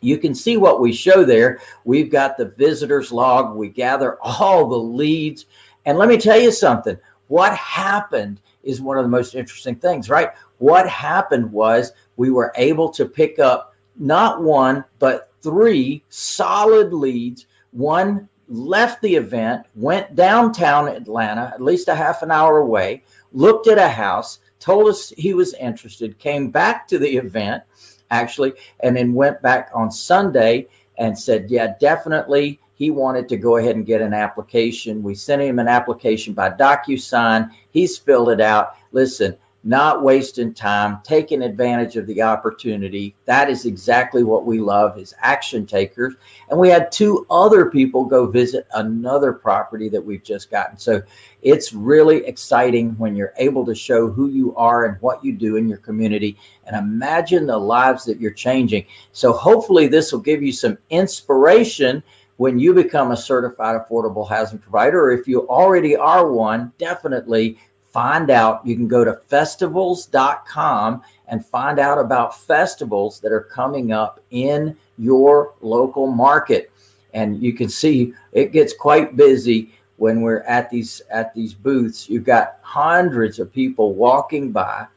You 0.00 0.18
can 0.18 0.34
see 0.34 0.56
what 0.56 0.80
we 0.80 0.92
show 0.92 1.24
there. 1.24 1.60
We've 1.84 2.10
got 2.10 2.36
the 2.36 2.46
visitors 2.46 3.12
log. 3.12 3.56
We 3.56 3.68
gather 3.68 4.18
all 4.22 4.68
the 4.68 4.78
leads. 4.78 5.46
And 5.84 5.98
let 5.98 6.08
me 6.08 6.18
tell 6.18 6.38
you 6.38 6.52
something. 6.52 6.98
What 7.28 7.54
happened 7.56 8.40
is 8.62 8.80
one 8.80 8.98
of 8.98 9.04
the 9.04 9.10
most 9.10 9.34
interesting 9.34 9.76
things, 9.76 10.10
right? 10.10 10.30
What 10.58 10.88
happened 10.88 11.50
was 11.50 11.92
we 12.16 12.30
were 12.30 12.52
able 12.56 12.88
to 12.90 13.04
pick 13.04 13.38
up 13.38 13.74
not 13.98 14.42
one, 14.42 14.84
but 14.98 15.32
three 15.42 16.04
solid 16.08 16.92
leads. 16.92 17.46
One 17.72 18.28
left 18.48 19.02
the 19.02 19.16
event, 19.16 19.66
went 19.74 20.14
downtown 20.14 20.88
Atlanta, 20.88 21.50
at 21.52 21.62
least 21.62 21.88
a 21.88 21.94
half 21.94 22.22
an 22.22 22.30
hour 22.30 22.58
away, 22.58 23.02
looked 23.32 23.66
at 23.68 23.78
a 23.78 23.88
house, 23.88 24.38
told 24.60 24.88
us 24.88 25.10
he 25.16 25.34
was 25.34 25.54
interested, 25.54 26.18
came 26.18 26.50
back 26.50 26.86
to 26.88 26.98
the 26.98 27.16
event 27.16 27.62
actually, 28.10 28.52
and 28.80 28.96
then 28.96 29.14
went 29.14 29.42
back 29.42 29.70
on 29.74 29.90
Sunday 29.90 30.68
and 30.98 31.18
said, 31.18 31.50
Yeah, 31.50 31.74
definitely. 31.80 32.60
He 32.74 32.90
wanted 32.90 33.26
to 33.30 33.38
go 33.38 33.56
ahead 33.56 33.76
and 33.76 33.86
get 33.86 34.02
an 34.02 34.12
application. 34.12 35.02
We 35.02 35.14
sent 35.14 35.40
him 35.40 35.58
an 35.58 35.66
application 35.66 36.34
by 36.34 36.50
DocuSign. 36.50 37.50
He's 37.70 37.96
filled 37.96 38.28
it 38.28 38.40
out. 38.40 38.74
Listen, 38.92 39.34
not 39.66 40.04
wasting 40.04 40.54
time, 40.54 41.00
taking 41.02 41.42
advantage 41.42 41.96
of 41.96 42.06
the 42.06 42.22
opportunity. 42.22 43.16
That 43.24 43.50
is 43.50 43.66
exactly 43.66 44.22
what 44.22 44.46
we 44.46 44.60
love 44.60 44.96
is 44.96 45.12
action 45.18 45.66
takers. 45.66 46.14
And 46.48 46.56
we 46.56 46.68
had 46.68 46.92
two 46.92 47.26
other 47.30 47.68
people 47.68 48.04
go 48.04 48.26
visit 48.26 48.68
another 48.74 49.32
property 49.32 49.88
that 49.88 50.04
we've 50.04 50.22
just 50.22 50.52
gotten. 50.52 50.78
So 50.78 51.02
it's 51.42 51.72
really 51.72 52.24
exciting 52.26 52.96
when 52.96 53.16
you're 53.16 53.34
able 53.38 53.66
to 53.66 53.74
show 53.74 54.08
who 54.08 54.28
you 54.28 54.54
are 54.54 54.84
and 54.84 55.02
what 55.02 55.24
you 55.24 55.32
do 55.32 55.56
in 55.56 55.68
your 55.68 55.78
community 55.78 56.38
and 56.64 56.76
imagine 56.76 57.44
the 57.44 57.58
lives 57.58 58.04
that 58.04 58.20
you're 58.20 58.30
changing. 58.30 58.86
So 59.10 59.32
hopefully 59.32 59.88
this 59.88 60.12
will 60.12 60.20
give 60.20 60.44
you 60.44 60.52
some 60.52 60.78
inspiration 60.90 62.04
when 62.36 62.60
you 62.60 62.72
become 62.72 63.10
a 63.10 63.16
certified 63.16 63.80
affordable 63.80 64.28
housing 64.28 64.58
provider, 64.58 65.06
or 65.06 65.10
if 65.10 65.26
you 65.26 65.48
already 65.48 65.96
are 65.96 66.30
one, 66.30 66.72
definitely 66.78 67.58
find 67.96 68.28
out. 68.28 68.60
You 68.66 68.76
can 68.76 68.88
go 68.88 69.04
to 69.04 69.14
festivals.com 69.14 71.02
and 71.28 71.46
find 71.46 71.78
out 71.78 71.98
about 71.98 72.38
festivals 72.38 73.20
that 73.20 73.32
are 73.32 73.40
coming 73.40 73.90
up 73.90 74.20
in 74.30 74.76
your 74.98 75.54
local 75.62 76.06
market. 76.06 76.70
And 77.14 77.42
you 77.42 77.54
can 77.54 77.70
see 77.70 78.12
it 78.32 78.52
gets 78.52 78.74
quite 78.74 79.16
busy 79.16 79.72
when 79.96 80.20
we're 80.20 80.42
at 80.42 80.68
these 80.68 81.00
at 81.10 81.32
these 81.32 81.54
booths. 81.54 82.06
You've 82.10 82.24
got 82.24 82.58
hundreds 82.60 83.38
of 83.38 83.50
people 83.50 83.94
walking 83.94 84.52
by. 84.52 84.88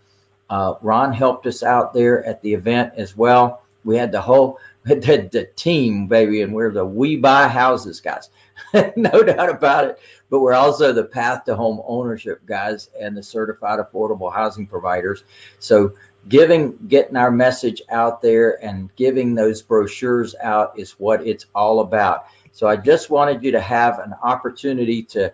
Uh, 0.50 0.74
Ron 0.82 1.14
helped 1.14 1.48
us 1.48 1.64
out 1.64 1.94
there 1.94 2.26
at 2.26 2.42
the 2.42 2.54
event 2.54 2.92
as 2.98 3.16
well. 3.16 3.62
we 3.86 3.96
had 3.96 4.12
the 4.12 4.20
whole 4.20 4.60
the, 4.84 5.30
the 5.32 5.50
team, 5.56 6.08
baby, 6.08 6.42
and 6.42 6.54
we're 6.54 6.74
the 6.74 6.84
we 6.84 7.16
buy 7.16 7.48
houses 7.48 8.02
guys, 8.02 8.30
no 8.96 9.24
doubt 9.24 9.50
about 9.50 9.86
it. 9.86 10.00
But 10.30 10.42
we're 10.42 10.54
also 10.54 10.94
the 10.94 11.06
path 11.06 11.44
to 11.46 11.56
home 11.56 11.82
ownership 11.86 12.46
guys 12.46 12.90
and 13.00 13.16
the 13.16 13.24
certified 13.24 13.80
affordable 13.80 14.34
housing 14.34 14.68
providers. 14.68 15.24
So 15.60 15.94
giving 16.28 16.78
getting 16.88 17.16
our 17.16 17.32
message 17.32 17.82
out 17.90 18.22
there 18.22 18.64
and 18.64 18.94
giving 18.96 19.34
those 19.34 19.62
brochures 19.62 20.36
out 20.42 20.78
is 20.78 20.92
what 20.94 21.26
it's 21.26 21.46
all 21.56 21.80
about. 21.80 22.26
So 22.52 22.68
I 22.68 22.76
just 22.76 23.10
wanted 23.10 23.44
you 23.44 23.52
to 23.52 23.62
have 23.62 24.00
an 24.00 24.14
opportunity 24.22 25.02
to 25.04 25.34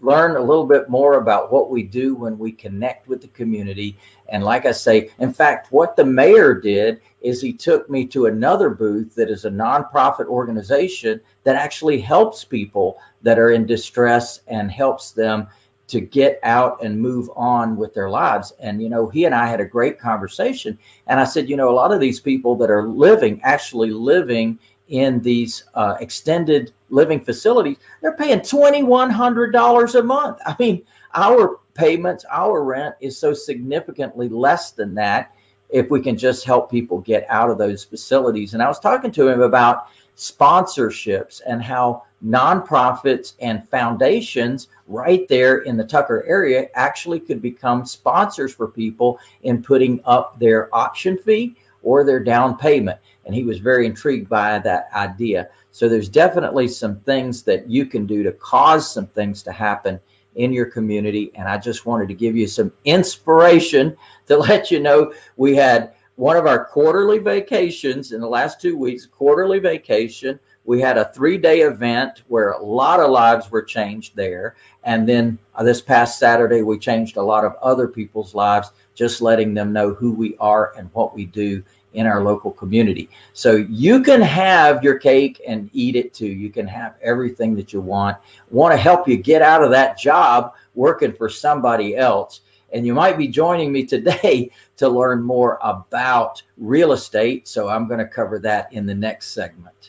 learn 0.00 0.36
a 0.36 0.40
little 0.40 0.66
bit 0.66 0.88
more 0.88 1.18
about 1.18 1.52
what 1.52 1.70
we 1.70 1.82
do 1.82 2.14
when 2.14 2.38
we 2.38 2.52
connect 2.52 3.06
with 3.06 3.20
the 3.20 3.28
community. 3.28 3.96
And 4.32 4.42
like 4.42 4.66
I 4.66 4.72
say, 4.72 5.10
in 5.18 5.32
fact, 5.32 5.70
what 5.70 5.94
the 5.94 6.04
mayor 6.04 6.54
did 6.54 7.00
is 7.20 7.40
he 7.40 7.52
took 7.52 7.88
me 7.88 8.06
to 8.06 8.26
another 8.26 8.70
booth 8.70 9.14
that 9.14 9.30
is 9.30 9.44
a 9.44 9.50
nonprofit 9.50 10.26
organization 10.26 11.20
that 11.44 11.54
actually 11.54 12.00
helps 12.00 12.44
people 12.44 12.98
that 13.20 13.38
are 13.38 13.50
in 13.50 13.66
distress 13.66 14.40
and 14.48 14.72
helps 14.72 15.12
them 15.12 15.46
to 15.88 16.00
get 16.00 16.40
out 16.42 16.82
and 16.82 16.98
move 16.98 17.28
on 17.36 17.76
with 17.76 17.92
their 17.92 18.08
lives. 18.08 18.54
And, 18.58 18.82
you 18.82 18.88
know, 18.88 19.08
he 19.10 19.26
and 19.26 19.34
I 19.34 19.46
had 19.46 19.60
a 19.60 19.66
great 19.66 19.98
conversation. 19.98 20.78
And 21.06 21.20
I 21.20 21.24
said, 21.24 21.50
you 21.50 21.56
know, 21.56 21.68
a 21.68 21.76
lot 21.76 21.92
of 21.92 22.00
these 22.00 22.18
people 22.18 22.56
that 22.56 22.70
are 22.70 22.88
living, 22.88 23.38
actually 23.42 23.90
living 23.90 24.58
in 24.88 25.20
these 25.20 25.64
uh, 25.74 25.96
extended 26.00 26.72
living 26.88 27.20
facilities, 27.20 27.76
they're 28.00 28.16
paying 28.16 28.40
$2,100 28.40 29.94
a 29.98 30.02
month. 30.02 30.38
I 30.46 30.56
mean, 30.58 30.82
our 31.14 31.58
payments, 31.74 32.24
our 32.30 32.62
rent 32.62 32.94
is 33.00 33.16
so 33.18 33.34
significantly 33.34 34.28
less 34.28 34.72
than 34.72 34.94
that 34.94 35.34
if 35.70 35.90
we 35.90 36.00
can 36.00 36.16
just 36.16 36.44
help 36.44 36.70
people 36.70 37.00
get 37.00 37.26
out 37.28 37.50
of 37.50 37.58
those 37.58 37.84
facilities. 37.84 38.54
And 38.54 38.62
I 38.62 38.68
was 38.68 38.78
talking 38.78 39.10
to 39.12 39.28
him 39.28 39.40
about 39.40 39.86
sponsorships 40.16 41.40
and 41.46 41.62
how 41.62 42.04
nonprofits 42.24 43.34
and 43.40 43.68
foundations 43.68 44.68
right 44.86 45.26
there 45.28 45.60
in 45.60 45.76
the 45.76 45.84
Tucker 45.84 46.24
area 46.26 46.68
actually 46.74 47.18
could 47.18 47.42
become 47.42 47.84
sponsors 47.84 48.54
for 48.54 48.68
people 48.68 49.18
in 49.42 49.62
putting 49.62 50.00
up 50.04 50.38
their 50.38 50.72
option 50.74 51.18
fee 51.18 51.56
or 51.82 52.04
their 52.04 52.20
down 52.20 52.56
payment. 52.56 52.98
And 53.24 53.34
he 53.34 53.42
was 53.42 53.58
very 53.58 53.86
intrigued 53.86 54.28
by 54.28 54.58
that 54.60 54.88
idea. 54.94 55.48
So 55.70 55.88
there's 55.88 56.08
definitely 56.08 56.68
some 56.68 57.00
things 57.00 57.42
that 57.44 57.68
you 57.68 57.86
can 57.86 58.06
do 58.06 58.22
to 58.22 58.32
cause 58.32 58.92
some 58.92 59.06
things 59.06 59.42
to 59.44 59.52
happen 59.52 59.98
in 60.36 60.52
your 60.52 60.66
community. 60.66 61.30
And 61.34 61.48
I 61.48 61.58
just 61.58 61.86
wanted 61.86 62.08
to 62.08 62.14
give 62.14 62.36
you 62.36 62.46
some 62.46 62.72
inspiration 62.84 63.96
to 64.26 64.36
let 64.38 64.70
you 64.70 64.80
know 64.80 65.12
we 65.36 65.54
had 65.54 65.94
one 66.16 66.36
of 66.36 66.46
our 66.46 66.64
quarterly 66.64 67.18
vacations 67.18 68.12
in 68.12 68.20
the 68.20 68.28
last 68.28 68.60
two 68.60 68.76
weeks, 68.76 69.06
quarterly 69.06 69.58
vacation. 69.58 70.38
We 70.64 70.80
had 70.80 70.96
a 70.96 71.12
three 71.12 71.38
day 71.38 71.62
event 71.62 72.22
where 72.28 72.52
a 72.52 72.62
lot 72.62 73.00
of 73.00 73.10
lives 73.10 73.50
were 73.50 73.62
changed 73.62 74.14
there. 74.14 74.54
And 74.84 75.08
then 75.08 75.38
uh, 75.54 75.64
this 75.64 75.80
past 75.80 76.18
Saturday, 76.18 76.62
we 76.62 76.78
changed 76.78 77.16
a 77.16 77.22
lot 77.22 77.44
of 77.44 77.54
other 77.62 77.88
people's 77.88 78.34
lives, 78.34 78.70
just 78.94 79.20
letting 79.20 79.54
them 79.54 79.72
know 79.72 79.94
who 79.94 80.12
we 80.12 80.36
are 80.38 80.72
and 80.76 80.90
what 80.92 81.14
we 81.14 81.26
do 81.26 81.64
in 81.94 82.06
our 82.06 82.22
local 82.22 82.50
community. 82.50 83.08
So 83.32 83.56
you 83.56 84.02
can 84.02 84.20
have 84.20 84.82
your 84.82 84.98
cake 84.98 85.40
and 85.46 85.70
eat 85.72 85.96
it 85.96 86.14
too. 86.14 86.26
You 86.26 86.50
can 86.50 86.66
have 86.66 86.94
everything 87.02 87.54
that 87.56 87.72
you 87.72 87.80
want. 87.80 88.16
Want 88.50 88.72
to 88.72 88.78
help 88.78 89.08
you 89.08 89.16
get 89.16 89.42
out 89.42 89.62
of 89.62 89.70
that 89.70 89.98
job 89.98 90.54
working 90.74 91.12
for 91.12 91.28
somebody 91.28 91.96
else. 91.96 92.42
And 92.72 92.86
you 92.86 92.94
might 92.94 93.18
be 93.18 93.28
joining 93.28 93.72
me 93.72 93.84
today 93.84 94.50
to 94.76 94.88
learn 94.88 95.22
more 95.22 95.58
about 95.62 96.42
real 96.56 96.92
estate. 96.92 97.46
So 97.46 97.68
I'm 97.68 97.86
going 97.86 98.00
to 98.00 98.06
cover 98.06 98.38
that 98.40 98.72
in 98.72 98.86
the 98.86 98.94
next 98.94 99.32
segment. 99.32 99.81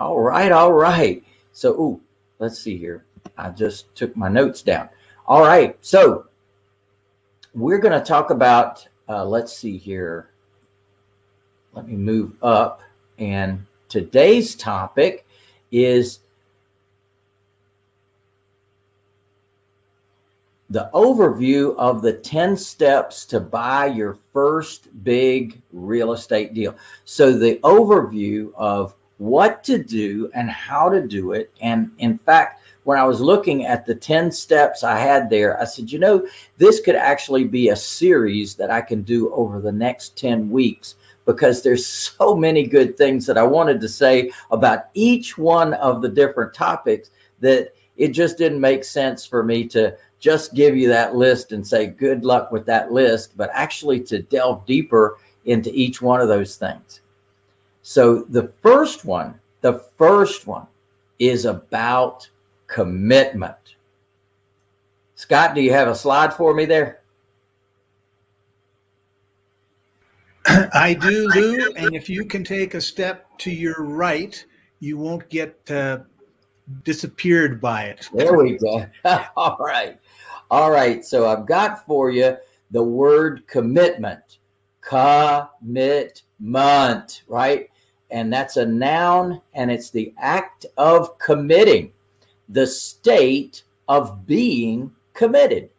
All 0.00 0.18
right, 0.18 0.50
all 0.50 0.72
right. 0.72 1.22
So, 1.52 1.72
ooh, 1.78 2.00
let's 2.38 2.58
see 2.58 2.78
here. 2.78 3.04
I 3.36 3.50
just 3.50 3.94
took 3.94 4.16
my 4.16 4.30
notes 4.30 4.62
down. 4.62 4.88
All 5.26 5.42
right, 5.42 5.76
so 5.82 6.24
we're 7.52 7.78
going 7.78 7.92
to 7.92 8.04
talk 8.04 8.30
about. 8.30 8.88
Uh, 9.06 9.26
let's 9.26 9.52
see 9.52 9.76
here. 9.76 10.30
Let 11.74 11.86
me 11.86 11.96
move 11.96 12.32
up, 12.42 12.80
and 13.18 13.66
today's 13.90 14.54
topic 14.54 15.26
is 15.70 16.20
the 20.70 20.88
overview 20.94 21.76
of 21.76 22.00
the 22.00 22.14
10 22.14 22.56
steps 22.56 23.26
to 23.26 23.38
buy 23.38 23.84
your 23.84 24.14
first 24.32 25.04
big 25.04 25.60
real 25.74 26.14
estate 26.14 26.54
deal. 26.54 26.74
So, 27.04 27.36
the 27.36 27.56
overview 27.56 28.54
of 28.54 28.94
what 29.20 29.62
to 29.62 29.76
do 29.76 30.30
and 30.34 30.48
how 30.48 30.88
to 30.88 31.06
do 31.06 31.32
it. 31.32 31.52
And 31.60 31.90
in 31.98 32.16
fact, 32.16 32.62
when 32.84 32.98
I 32.98 33.04
was 33.04 33.20
looking 33.20 33.66
at 33.66 33.84
the 33.84 33.94
10 33.94 34.32
steps 34.32 34.82
I 34.82 34.98
had 34.98 35.28
there, 35.28 35.60
I 35.60 35.64
said, 35.64 35.92
you 35.92 35.98
know, 35.98 36.26
this 36.56 36.80
could 36.80 36.96
actually 36.96 37.44
be 37.44 37.68
a 37.68 37.76
series 37.76 38.54
that 38.54 38.70
I 38.70 38.80
can 38.80 39.02
do 39.02 39.30
over 39.34 39.60
the 39.60 39.72
next 39.72 40.16
10 40.16 40.48
weeks 40.48 40.94
because 41.26 41.62
there's 41.62 41.86
so 42.18 42.34
many 42.34 42.66
good 42.66 42.96
things 42.96 43.26
that 43.26 43.36
I 43.36 43.42
wanted 43.42 43.78
to 43.82 43.90
say 43.90 44.30
about 44.50 44.86
each 44.94 45.36
one 45.36 45.74
of 45.74 46.00
the 46.00 46.08
different 46.08 46.54
topics 46.54 47.10
that 47.40 47.74
it 47.98 48.08
just 48.08 48.38
didn't 48.38 48.60
make 48.60 48.84
sense 48.84 49.26
for 49.26 49.42
me 49.42 49.68
to 49.68 49.94
just 50.18 50.54
give 50.54 50.78
you 50.78 50.88
that 50.88 51.14
list 51.14 51.52
and 51.52 51.66
say 51.66 51.86
good 51.88 52.24
luck 52.24 52.52
with 52.52 52.64
that 52.64 52.90
list, 52.90 53.36
but 53.36 53.50
actually 53.52 54.00
to 54.00 54.22
delve 54.22 54.64
deeper 54.64 55.18
into 55.44 55.70
each 55.74 56.00
one 56.00 56.22
of 56.22 56.28
those 56.28 56.56
things. 56.56 57.02
So 57.90 58.22
the 58.28 58.52
first 58.62 59.04
one, 59.04 59.40
the 59.62 59.80
first 59.98 60.46
one 60.46 60.68
is 61.18 61.44
about 61.44 62.30
commitment. 62.68 63.74
Scott, 65.16 65.56
do 65.56 65.60
you 65.60 65.72
have 65.72 65.88
a 65.88 65.94
slide 65.96 66.32
for 66.32 66.54
me 66.54 66.66
there? 66.66 67.00
I 70.46 70.94
do, 70.94 71.28
Lou. 71.34 71.72
And 71.72 71.96
if 71.96 72.08
you 72.08 72.24
can 72.26 72.44
take 72.44 72.74
a 72.74 72.80
step 72.80 73.26
to 73.38 73.50
your 73.50 73.82
right, 73.82 74.46
you 74.78 74.96
won't 74.96 75.28
get 75.28 75.58
uh, 75.68 75.98
disappeared 76.84 77.60
by 77.60 77.86
it. 77.86 78.08
There 78.14 78.34
we 78.34 78.56
go. 78.56 78.86
All 79.36 79.56
right. 79.58 79.98
All 80.48 80.70
right. 80.70 81.04
So 81.04 81.26
I've 81.26 81.44
got 81.44 81.84
for 81.86 82.12
you 82.12 82.36
the 82.70 82.84
word 82.84 83.48
commitment. 83.48 84.38
Commitment, 84.80 86.22
right? 87.26 87.66
And 88.10 88.32
that's 88.32 88.56
a 88.56 88.66
noun, 88.66 89.40
and 89.54 89.70
it's 89.70 89.90
the 89.90 90.12
act 90.18 90.66
of 90.76 91.18
committing, 91.18 91.92
the 92.48 92.66
state 92.66 93.62
of 93.88 94.26
being 94.26 94.92
committed, 95.14 95.70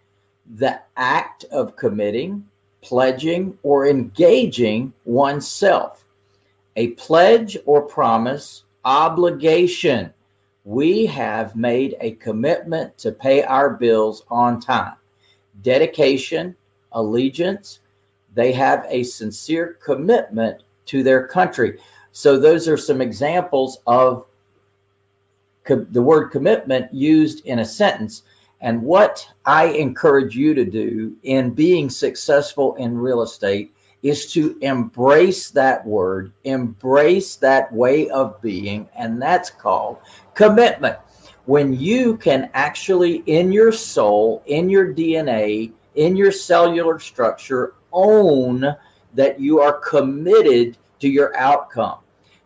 the 0.56 0.82
act 0.98 1.46
of 1.46 1.76
committing, 1.76 2.48
pledging, 2.82 3.58
or 3.64 3.88
engaging 3.88 4.94
oneself. 5.06 6.06
A 6.76 6.90
pledge 6.90 7.58
or 7.66 7.82
promise, 7.82 8.64
obligation. 8.86 10.14
We 10.64 11.06
have 11.08 11.56
made 11.56 11.96
a 12.00 12.12
commitment 12.12 12.98
to 13.00 13.12
pay 13.12 13.44
our 13.44 13.72
bills 13.72 14.24
on 14.30 14.60
time. 14.60 14.96
Dedication, 15.62 16.56
allegiance, 16.92 17.80
they 18.34 18.52
have 18.54 18.86
a 18.88 19.04
sincere 19.04 19.78
commitment 19.84 20.64
to 20.86 21.04
their 21.04 21.28
country. 21.28 21.78
So 22.12 22.40
those 22.40 22.68
are 22.68 22.78
some 22.78 23.02
examples 23.02 23.80
of 23.88 24.26
co- 25.64 25.86
the 25.90 26.02
word 26.02 26.30
commitment 26.30 26.94
used 26.94 27.46
in 27.46 27.60
a 27.60 27.66
sentence. 27.66 28.24
And 28.60 28.84
what 28.84 29.28
I 29.46 29.66
encourage 29.66 30.36
you 30.36 30.54
to 30.54 30.66
do 30.66 31.16
in 31.24 31.52
being 31.52 31.90
successful 31.90 32.76
in 32.76 32.98
real 32.98 33.22
estate 33.22 33.74
is 34.04 34.32
to 34.34 34.58
embrace 34.62 35.52
that 35.52 35.86
word, 35.86 36.32
embrace 36.44 37.36
that 37.38 37.72
way 37.72 38.10
of 38.10 38.42
being, 38.42 38.90
and 38.96 39.22
that's 39.22 39.50
called 39.50 39.98
commitment. 40.34 40.98
When 41.46 41.74
you 41.74 42.18
can 42.18 42.50
actually, 42.54 43.18
in 43.26 43.52
your 43.52 43.72
soul, 43.72 44.44
in 44.46 44.70
your 44.70 44.94
DNA, 44.94 45.72
in 45.96 46.16
your 46.16 46.32
cellular 46.32 47.00
structure, 47.00 47.74
own 47.92 48.76
that 49.14 49.40
you 49.40 49.60
are 49.60 49.74
committed 49.80 50.78
to 51.00 51.10
your 51.10 51.36
outcome. 51.36 51.98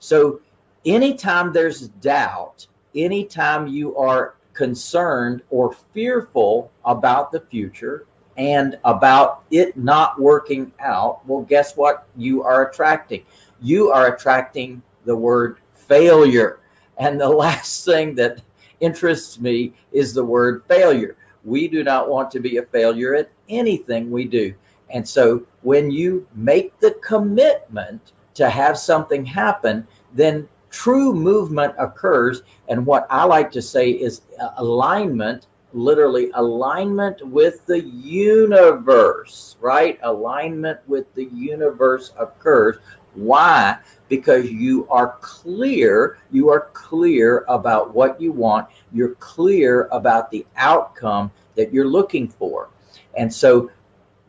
So, 0.06 0.40
anytime 0.86 1.52
there's 1.52 1.88
doubt, 1.88 2.68
anytime 2.94 3.66
you 3.66 3.98
are 3.98 4.36
concerned 4.54 5.42
or 5.50 5.74
fearful 5.96 6.72
about 6.86 7.32
the 7.32 7.40
future 7.40 8.06
and 8.38 8.78
about 8.86 9.46
it 9.50 9.76
not 9.76 10.20
working 10.22 10.72
out, 10.80 11.28
well, 11.28 11.42
guess 11.42 11.76
what? 11.76 12.06
You 12.16 12.44
are 12.44 12.70
attracting. 12.70 13.24
you 13.60 13.90
are 13.90 14.14
attracting 14.14 14.84
the 15.06 15.16
word 15.16 15.58
failure. 15.74 16.60
And 17.00 17.20
the 17.20 17.30
last 17.46 17.84
thing 17.84 18.14
that 18.14 18.44
interests 18.82 19.40
me 19.40 19.74
is 19.92 20.14
the 20.14 20.24
word 20.24 20.62
failure. 20.68 21.18
We 21.44 21.68
do 21.68 21.84
not 21.84 22.10
want 22.10 22.30
to 22.32 22.40
be 22.40 22.58
a 22.58 22.64
failure 22.68 23.16
at 23.16 23.32
anything 23.50 24.12
we 24.12 24.26
do. 24.26 24.54
And 24.92 25.08
so 25.08 25.48
when 25.64 25.90
you 25.90 26.28
make 26.36 26.80
the 26.80 26.92
commitment 27.04 28.12
to 28.36 28.50
have 28.50 28.78
something 28.78 29.26
happen, 29.26 29.88
then 30.16 30.48
true 30.72 31.14
movement 31.14 31.76
occurs. 31.78 32.42
And 32.68 32.86
what 32.86 33.06
I 33.10 33.24
like 33.26 33.52
to 33.52 33.62
say 33.62 33.92
is 33.92 34.22
alignment, 34.58 35.48
literally 35.74 36.32
alignment 36.34 37.26
with 37.28 37.66
the 37.66 37.82
universe, 37.82 39.58
right? 39.62 40.00
Alignment 40.02 40.80
with 40.88 41.14
the 41.14 41.26
universe 41.26 42.14
occurs. 42.18 42.78
Why? 43.14 43.78
Because 44.10 44.52
you 44.52 44.88
are 44.90 45.18
clear, 45.22 46.18
you 46.32 46.50
are 46.50 46.70
clear 46.74 47.46
about 47.48 47.94
what 47.94 48.20
you 48.20 48.32
want, 48.32 48.68
you're 48.92 49.16
clear 49.16 49.88
about 49.92 50.32
the 50.32 50.46
outcome 50.58 51.32
that 51.56 51.74
you're 51.74 51.88
looking 51.88 52.28
for. 52.28 52.70
And 53.18 53.34
so 53.34 53.72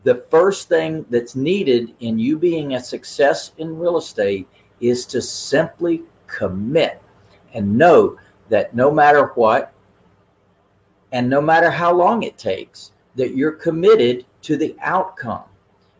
the 0.03 0.15
first 0.31 0.69
thing 0.69 1.05
that's 1.09 1.35
needed 1.35 1.93
in 1.99 2.17
you 2.17 2.37
being 2.37 2.75
a 2.75 2.79
success 2.79 3.51
in 3.57 3.77
real 3.77 3.97
estate 3.97 4.47
is 4.79 5.05
to 5.07 5.21
simply 5.21 6.03
commit 6.27 7.01
and 7.53 7.77
know 7.77 8.17
that 8.49 8.75
no 8.75 8.91
matter 8.91 9.27
what 9.35 9.73
and 11.11 11.29
no 11.29 11.41
matter 11.41 11.71
how 11.71 11.93
long 11.93 12.23
it 12.23 12.37
takes 12.37 12.91
that 13.15 13.35
you're 13.35 13.51
committed 13.51 14.25
to 14.41 14.57
the 14.57 14.75
outcome. 14.81 15.43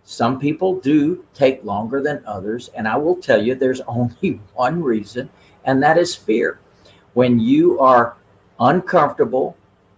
Some 0.03 0.39
people 0.39 0.79
do 0.79 1.25
take 1.33 1.63
longer 1.63 2.01
than 2.01 2.23
others 2.25 2.69
and 2.69 2.87
i 2.87 2.95
will 2.95 3.15
tell 3.15 3.41
you 3.41 3.55
there's 3.55 3.81
only 3.87 4.39
one 4.53 4.81
reason 4.81 5.29
and 5.65 5.81
that 5.83 5.97
is 5.97 6.15
fear. 6.15 6.59
When 7.13 7.39
you 7.39 7.79
are 7.79 8.15
uncomfortable 8.59 9.57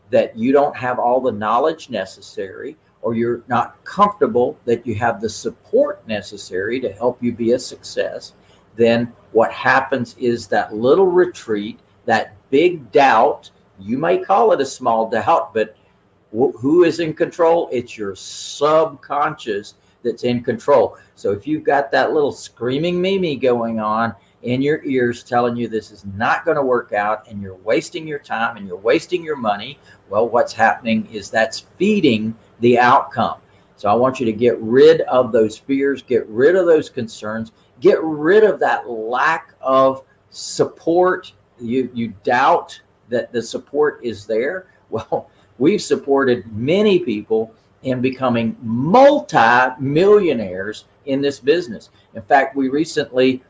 that 0.09 0.37
you 0.37 0.51
don't 0.51 0.75
have 0.75 0.99
all 0.99 1.21
the 1.21 1.31
knowledge 1.31 1.89
necessary 1.89 2.75
or 3.01 3.13
you're 3.13 3.43
not 3.47 3.81
comfortable 3.83 4.57
that 4.65 4.85
you 4.85 4.95
have 4.95 5.21
the 5.21 5.29
support 5.29 6.05
necessary 6.07 6.79
to 6.79 6.91
help 6.91 7.21
you 7.21 7.31
be 7.31 7.51
a 7.53 7.59
success 7.59 8.33
then 8.79 9.13
what 9.33 9.51
happens 9.51 10.15
is 10.17 10.47
that 10.47 10.73
little 10.73 11.07
retreat, 11.07 11.79
that 12.05 12.35
big 12.49 12.91
doubt, 12.91 13.51
you 13.77 13.97
may 13.97 14.17
call 14.17 14.53
it 14.53 14.61
a 14.61 14.65
small 14.65 15.09
doubt, 15.09 15.53
but 15.53 15.75
who 16.31 16.83
is 16.83 16.99
in 16.99 17.13
control? 17.13 17.69
It's 17.71 17.97
your 17.97 18.15
subconscious 18.15 19.75
that's 20.03 20.23
in 20.23 20.43
control. 20.43 20.97
So 21.15 21.31
if 21.31 21.45
you've 21.45 21.63
got 21.63 21.91
that 21.91 22.13
little 22.13 22.31
screaming 22.31 23.01
Mimi 23.01 23.35
going 23.35 23.79
on 23.79 24.15
in 24.43 24.61
your 24.61 24.81
ears 24.85 25.23
telling 25.23 25.57
you 25.57 25.67
this 25.67 25.91
is 25.91 26.05
not 26.15 26.45
going 26.45 26.55
to 26.55 26.63
work 26.63 26.93
out 26.93 27.27
and 27.27 27.41
you're 27.41 27.55
wasting 27.55 28.07
your 28.07 28.19
time 28.19 28.55
and 28.55 28.65
you're 28.65 28.77
wasting 28.77 29.23
your 29.23 29.35
money, 29.35 29.77
well, 30.09 30.29
what's 30.29 30.53
happening 30.53 31.05
is 31.11 31.29
that's 31.29 31.59
feeding 31.77 32.33
the 32.61 32.79
outcome. 32.79 33.39
So 33.75 33.89
I 33.89 33.93
want 33.93 34.19
you 34.19 34.25
to 34.25 34.33
get 34.33 34.57
rid 34.59 35.01
of 35.01 35.31
those 35.31 35.57
fears, 35.57 36.01
get 36.01 36.27
rid 36.27 36.55
of 36.55 36.65
those 36.65 36.89
concerns, 36.89 37.51
get 37.79 38.01
rid 38.01 38.43
of 38.43 38.59
that 38.59 38.89
lack 38.89 39.53
of 39.61 40.03
support. 40.29 41.31
You 41.59 41.89
you 41.93 42.13
doubt 42.23 42.81
that 43.09 43.31
the 43.31 43.41
support 43.41 44.03
is 44.03 44.25
there. 44.25 44.65
Well, 44.91 45.29
we've 45.59 45.83
supported 45.83 46.51
many 46.51 46.97
people 46.97 47.53
in 47.83 48.01
becoming 48.01 48.57
multi-millionaires 48.59 50.85
in 51.05 51.21
this 51.21 51.39
business. 51.39 51.91
In 52.15 52.23
fact, 52.23 52.55
we 52.55 52.69
recently 52.69 53.43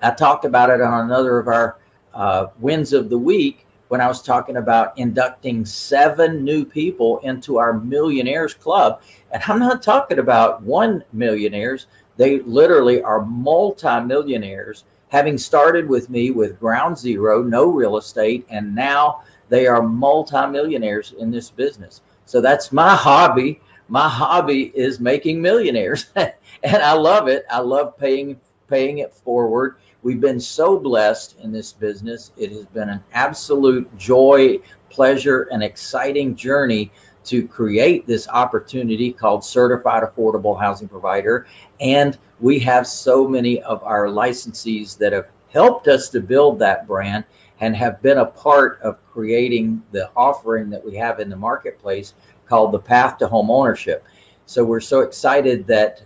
I 0.00 0.12
talked 0.12 0.44
about 0.44 0.70
it 0.70 0.80
on 0.80 1.06
another 1.06 1.38
of 1.38 1.48
our 1.48 1.78
uh, 2.14 2.46
wins 2.60 2.92
of 2.92 3.10
the 3.10 3.18
week 3.18 3.66
when 3.88 4.00
I 4.00 4.06
was 4.06 4.22
talking 4.22 4.58
about 4.58 4.96
inducting 4.98 5.64
seven 5.64 6.44
new 6.44 6.64
people 6.64 7.18
into 7.20 7.58
our 7.58 7.72
millionaires 7.72 8.54
club. 8.54 9.02
And 9.32 9.42
I'm 9.46 9.58
not 9.58 9.82
talking 9.82 10.18
about 10.18 10.62
one 10.62 11.02
millionaires. 11.12 11.86
They 12.18 12.40
literally 12.40 13.00
are 13.00 13.24
multimillionaires, 13.24 14.84
having 15.08 15.38
started 15.38 15.88
with 15.88 16.10
me 16.10 16.32
with 16.32 16.60
ground 16.60 16.98
zero, 16.98 17.42
no 17.42 17.66
real 17.66 17.96
estate, 17.96 18.44
and 18.50 18.74
now 18.74 19.22
they 19.48 19.66
are 19.66 19.82
multimillionaires 19.82 21.14
in 21.18 21.30
this 21.30 21.48
business. 21.48 22.02
So 22.26 22.40
that's 22.40 22.72
my 22.72 22.94
hobby. 22.94 23.60
My 23.88 24.08
hobby 24.08 24.72
is 24.74 25.00
making 25.00 25.40
millionaires, 25.40 26.06
and 26.16 26.82
I 26.82 26.92
love 26.92 27.28
it. 27.28 27.46
I 27.50 27.60
love 27.60 27.96
paying 27.96 28.38
paying 28.68 28.98
it 28.98 29.14
forward. 29.14 29.76
We've 30.02 30.20
been 30.20 30.40
so 30.40 30.78
blessed 30.78 31.38
in 31.40 31.52
this 31.52 31.72
business. 31.72 32.32
It 32.36 32.50
has 32.52 32.66
been 32.66 32.90
an 32.90 33.02
absolute 33.12 33.96
joy, 33.96 34.58
pleasure, 34.90 35.48
and 35.52 35.62
exciting 35.62 36.36
journey 36.36 36.90
to 37.28 37.46
create 37.46 38.06
this 38.06 38.26
opportunity 38.28 39.12
called 39.12 39.44
Certified 39.44 40.02
Affordable 40.02 40.58
Housing 40.58 40.88
Provider. 40.88 41.46
And 41.80 42.16
we 42.40 42.58
have 42.60 42.86
so 42.86 43.28
many 43.28 43.60
of 43.62 43.82
our 43.82 44.06
licensees 44.06 44.96
that 44.98 45.12
have 45.12 45.28
helped 45.50 45.88
us 45.88 46.08
to 46.10 46.20
build 46.20 46.58
that 46.58 46.86
brand 46.86 47.24
and 47.60 47.76
have 47.76 48.00
been 48.00 48.18
a 48.18 48.24
part 48.24 48.80
of 48.80 49.04
creating 49.12 49.82
the 49.92 50.10
offering 50.16 50.70
that 50.70 50.84
we 50.84 50.94
have 50.96 51.20
in 51.20 51.28
the 51.28 51.36
marketplace 51.36 52.14
called 52.46 52.72
the 52.72 52.78
Path 52.78 53.18
to 53.18 53.28
Home 53.28 53.50
Ownership. 53.50 54.06
So 54.46 54.64
we're 54.64 54.80
so 54.80 55.00
excited 55.00 55.66
that 55.66 56.02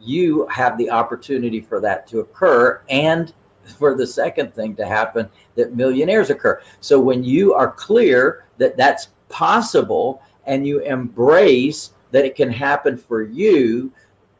you 0.00 0.46
have 0.48 0.76
the 0.76 0.90
opportunity 0.90 1.60
for 1.60 1.80
that 1.80 2.06
to 2.08 2.20
occur 2.20 2.82
and 2.90 3.32
for 3.78 3.94
the 3.94 4.06
second 4.06 4.54
thing 4.54 4.76
to 4.76 4.86
happen 4.86 5.30
that 5.54 5.74
millionaires 5.74 6.30
occur. 6.30 6.60
So 6.80 7.00
when 7.00 7.24
you 7.24 7.54
are 7.54 7.70
clear 7.70 8.44
that 8.58 8.76
that's 8.76 9.08
possible 9.28 10.22
and 10.48 10.66
you 10.66 10.80
embrace 10.80 11.92
that 12.10 12.24
it 12.24 12.34
can 12.34 12.50
happen 12.50 12.96
for 12.96 13.22
you, 13.22 13.92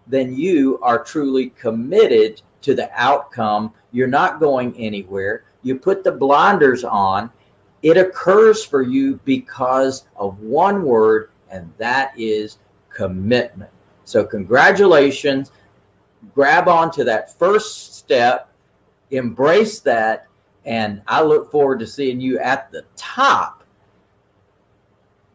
then 0.07 0.35
you 0.35 0.81
are 0.83 1.05
truly 1.05 1.51
committed 1.51 2.41
to 2.63 2.75
the 2.75 2.91
outcome. 2.95 3.73
You're 3.93 4.09
not 4.09 4.41
going 4.41 4.75
anywhere. 4.77 5.45
You 5.63 5.79
put 5.79 6.03
the 6.03 6.13
blinders 6.13 6.83
on. 6.83 7.31
It 7.83 7.97
occurs 7.99 8.65
for 8.65 8.83
you 8.83 9.21
because 9.25 10.07
of 10.17 10.41
one 10.41 10.83
word, 10.83 11.31
and 11.51 11.71
that 11.77 12.19
is 12.19 12.59
commitment. 12.89 13.71
So, 14.05 14.25
congratulations. 14.25 15.53
Grab 16.35 16.69
onto 16.69 17.05
that 17.05 17.39
first 17.39 17.97
step, 17.97 18.51
embrace 19.11 19.81
that, 19.81 20.27
and 20.65 21.03
I 21.07 21.23
look 21.23 21.53
forward 21.53 21.79
to 21.81 21.87
seeing 21.87 22.19
you 22.21 22.39
at 22.39 22.73
the 22.73 22.85
top 22.97 23.58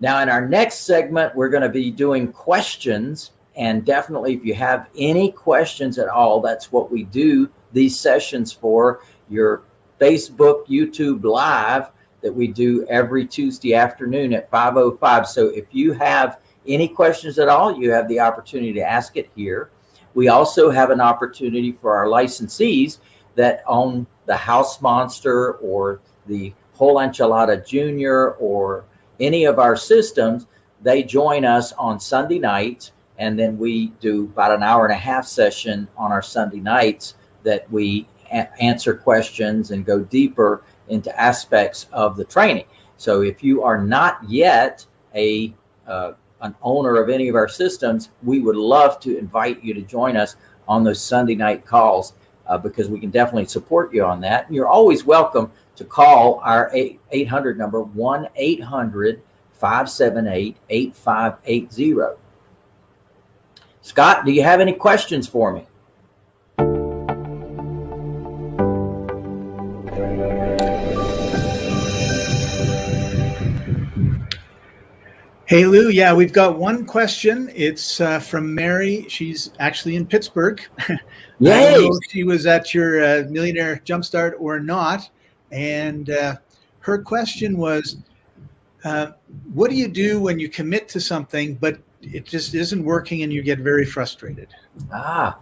now, 0.03 0.21
in 0.21 0.27
our 0.27 0.45
next 0.45 0.81
segment, 0.81 1.33
we're 1.33 1.47
going 1.47 1.63
to 1.63 1.69
be 1.69 1.89
doing 1.89 2.33
questions. 2.33 3.31
And 3.55 3.85
definitely, 3.85 4.33
if 4.33 4.43
you 4.43 4.53
have 4.53 4.89
any 4.97 5.31
questions 5.31 5.97
at 5.97 6.09
all, 6.09 6.41
that's 6.41 6.73
what 6.73 6.91
we 6.91 7.03
do 7.03 7.49
these 7.71 7.97
sessions 7.97 8.51
for 8.51 8.99
your 9.29 9.61
Facebook, 10.01 10.67
YouTube 10.67 11.23
Live 11.23 11.89
that 12.21 12.35
we 12.35 12.47
do 12.47 12.85
every 12.89 13.25
Tuesday 13.25 13.75
afternoon 13.75 14.33
at 14.33 14.51
5:05. 14.51 15.25
So 15.25 15.47
if 15.47 15.67
you 15.71 15.93
have 15.93 16.41
any 16.67 16.89
questions 16.89 17.39
at 17.39 17.47
all, 17.47 17.79
you 17.79 17.89
have 17.91 18.09
the 18.09 18.19
opportunity 18.19 18.73
to 18.73 18.81
ask 18.81 19.15
it 19.15 19.29
here. 19.37 19.69
We 20.15 20.27
also 20.27 20.69
have 20.69 20.89
an 20.89 20.99
opportunity 20.99 21.71
for 21.71 21.95
our 21.95 22.07
licensees 22.07 22.97
that 23.35 23.63
own 23.67 24.05
the 24.25 24.35
House 24.35 24.81
Monster 24.81 25.53
or 25.53 26.01
the 26.27 26.53
Whole 26.73 26.97
Enchilada 26.97 27.65
Junior 27.65 28.31
or 28.31 28.83
any 29.23 29.45
of 29.45 29.59
our 29.59 29.75
systems, 29.75 30.47
they 30.81 31.03
join 31.03 31.45
us 31.45 31.71
on 31.73 31.99
Sunday 31.99 32.39
nights, 32.39 32.91
and 33.17 33.37
then 33.37 33.57
we 33.57 33.87
do 34.01 34.25
about 34.25 34.51
an 34.51 34.63
hour 34.63 34.85
and 34.85 34.93
a 34.93 34.97
half 34.97 35.25
session 35.25 35.87
on 35.97 36.11
our 36.11 36.21
Sunday 36.21 36.59
nights 36.59 37.15
that 37.43 37.69
we 37.71 38.07
a- 38.31 38.61
answer 38.61 38.93
questions 38.93 39.71
and 39.71 39.85
go 39.85 39.99
deeper 39.99 40.63
into 40.89 41.17
aspects 41.19 41.87
of 41.93 42.17
the 42.17 42.25
training. 42.25 42.65
So 42.97 43.21
if 43.21 43.43
you 43.43 43.63
are 43.63 43.81
not 43.81 44.19
yet 44.27 44.85
a 45.15 45.53
uh, 45.87 46.13
an 46.41 46.55
owner 46.61 47.01
of 47.01 47.09
any 47.09 47.29
of 47.29 47.35
our 47.35 47.47
systems, 47.47 48.09
we 48.21 48.39
would 48.41 48.57
love 48.57 48.99
to 48.99 49.17
invite 49.17 49.63
you 49.63 49.73
to 49.73 49.81
join 49.81 50.17
us 50.17 50.35
on 50.67 50.83
those 50.83 51.01
Sunday 51.01 51.35
night 51.35 51.65
calls 51.65 52.13
uh, 52.47 52.57
because 52.57 52.89
we 52.89 52.99
can 52.99 53.09
definitely 53.09 53.45
support 53.45 53.93
you 53.93 54.03
on 54.03 54.19
that. 54.21 54.47
And 54.47 54.55
you're 54.55 54.67
always 54.67 55.05
welcome 55.05 55.51
to 55.75 55.83
call 55.83 56.39
our 56.43 56.71
800 56.73 57.57
number 57.57 57.81
1 57.81 58.27
800 58.35 59.21
578 59.53 60.57
8580. 60.69 62.17
Scott, 63.81 64.25
do 64.25 64.31
you 64.31 64.43
have 64.43 64.59
any 64.59 64.73
questions 64.73 65.27
for 65.27 65.53
me? 65.53 65.65
Hey, 75.45 75.65
Lou. 75.65 75.89
Yeah, 75.89 76.13
we've 76.13 76.33
got 76.33 76.57
one 76.57 76.83
question. 76.83 77.51
It's 77.53 78.01
uh, 78.01 78.19
from 78.19 78.55
Mary. 78.55 79.05
She's 79.07 79.51
actually 79.59 79.97
in 79.97 80.07
Pittsburgh. 80.07 80.59
Yay! 81.39 81.89
she 82.09 82.23
was 82.23 82.47
at 82.47 82.73
your 82.73 83.03
uh, 83.03 83.23
Millionaire 83.29 83.79
Jumpstart 83.85 84.33
or 84.39 84.59
not. 84.59 85.09
And 85.53 86.09
uh, 86.09 86.35
her 86.79 86.97
question 86.97 87.57
was 87.57 87.97
uh, 88.83 89.11
What 89.53 89.69
do 89.69 89.75
you 89.75 89.87
do 89.87 90.19
when 90.19 90.39
you 90.39 90.49
commit 90.49 90.89
to 90.89 90.99
something, 90.99 91.55
but 91.55 91.79
it 92.01 92.25
just 92.25 92.55
isn't 92.55 92.83
working 92.83 93.23
and 93.23 93.31
you 93.31 93.41
get 93.41 93.59
very 93.59 93.85
frustrated? 93.85 94.49
Ah, 94.91 95.37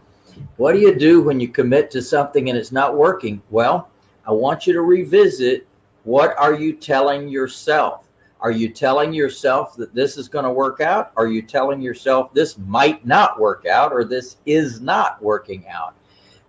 what 0.58 0.74
do 0.74 0.80
you 0.80 0.94
do 0.94 1.22
when 1.22 1.40
you 1.40 1.48
commit 1.48 1.90
to 1.92 2.02
something 2.02 2.50
and 2.50 2.58
it's 2.58 2.72
not 2.72 2.96
working? 2.96 3.42
Well, 3.50 3.90
I 4.28 4.32
want 4.32 4.68
you 4.68 4.74
to 4.74 4.82
revisit 4.82 5.68
what 6.04 6.38
are 6.38 6.54
you 6.54 6.74
telling 6.74 7.30
yourself? 7.30 8.08
Are 8.42 8.52
you 8.52 8.70
telling 8.70 9.14
yourself 9.14 9.76
that 9.78 9.94
this 9.94 10.18
is 10.18 10.28
going 10.28 10.46
to 10.46 10.52
work 10.52 10.82
out? 10.82 11.12
Are 11.16 11.28
you 11.28 11.44
telling 11.44 11.80
yourself 11.80 12.34
this 12.34 12.58
might 12.58 13.06
not 13.06 13.40
work 13.40 13.66
out 13.68 13.94
or 13.94 14.04
this 14.04 14.38
is 14.46 14.82
not 14.82 15.22
working 15.22 15.68
out? 15.68 15.94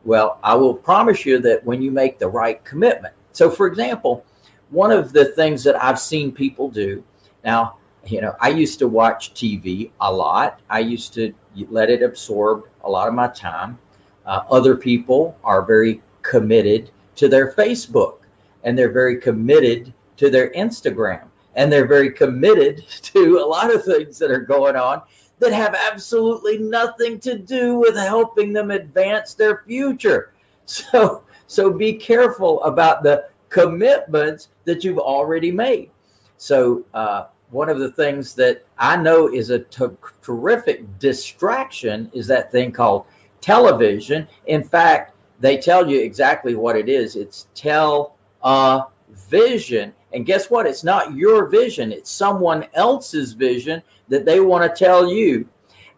Well, 0.04 0.40
I 0.42 0.54
will 0.54 0.74
promise 0.74 1.24
you 1.26 1.38
that 1.40 1.64
when 1.64 1.82
you 1.82 1.90
make 1.90 2.18
the 2.18 2.28
right 2.28 2.64
commitment. 2.64 3.14
So, 3.32 3.50
for 3.50 3.66
example, 3.66 4.24
one 4.70 4.90
of 4.90 5.12
the 5.12 5.26
things 5.26 5.64
that 5.64 5.82
I've 5.82 5.98
seen 5.98 6.32
people 6.32 6.70
do 6.70 7.04
now, 7.44 7.76
you 8.06 8.20
know, 8.20 8.34
I 8.40 8.48
used 8.48 8.78
to 8.80 8.88
watch 8.88 9.34
TV 9.34 9.90
a 10.00 10.12
lot. 10.12 10.60
I 10.70 10.80
used 10.80 11.14
to 11.14 11.34
let 11.68 11.90
it 11.90 12.02
absorb 12.02 12.64
a 12.84 12.90
lot 12.90 13.08
of 13.08 13.14
my 13.14 13.28
time. 13.28 13.78
Uh, 14.24 14.42
other 14.50 14.76
people 14.76 15.36
are 15.44 15.62
very 15.62 16.00
committed 16.22 16.90
to 17.16 17.28
their 17.28 17.52
Facebook 17.52 18.18
and 18.64 18.78
they're 18.78 18.92
very 18.92 19.18
committed 19.18 19.92
to 20.16 20.30
their 20.30 20.50
Instagram 20.52 21.24
and 21.54 21.70
they're 21.70 21.86
very 21.86 22.10
committed 22.10 22.86
to 23.02 23.38
a 23.38 23.46
lot 23.46 23.74
of 23.74 23.84
things 23.84 24.18
that 24.18 24.30
are 24.30 24.40
going 24.40 24.76
on 24.76 25.02
that 25.38 25.52
have 25.52 25.74
absolutely 25.74 26.58
nothing 26.58 27.18
to 27.18 27.36
do 27.36 27.76
with 27.76 27.96
helping 27.96 28.52
them 28.52 28.70
advance 28.70 29.34
their 29.34 29.62
future. 29.66 30.32
So 30.64 31.24
so 31.52 31.70
be 31.70 31.92
careful 31.92 32.62
about 32.62 33.02
the 33.02 33.28
commitments 33.50 34.48
that 34.64 34.82
you've 34.82 34.98
already 34.98 35.52
made. 35.52 35.90
So 36.38 36.84
uh, 36.94 37.26
one 37.50 37.68
of 37.68 37.78
the 37.78 37.92
things 37.92 38.34
that 38.36 38.64
I 38.78 38.96
know 38.96 39.28
is 39.28 39.50
a 39.50 39.58
t- 39.58 39.84
terrific 40.22 40.98
distraction 40.98 42.10
is 42.14 42.26
that 42.28 42.50
thing 42.50 42.72
called 42.72 43.04
television. 43.42 44.26
In 44.46 44.64
fact, 44.64 45.14
they 45.40 45.58
tell 45.58 45.86
you 45.86 46.00
exactly 46.00 46.54
what 46.54 46.74
it 46.74 46.88
is. 46.88 47.16
It's 47.16 47.48
tell 47.54 48.16
a 48.42 48.84
vision. 49.10 49.92
And 50.14 50.24
guess 50.24 50.50
what? 50.50 50.66
It's 50.66 50.84
not 50.84 51.14
your 51.14 51.48
vision, 51.48 51.92
it's 51.92 52.10
someone 52.10 52.66
else's 52.72 53.34
vision 53.34 53.82
that 54.08 54.24
they 54.24 54.40
want 54.40 54.64
to 54.64 54.84
tell 54.84 55.12
you. 55.12 55.46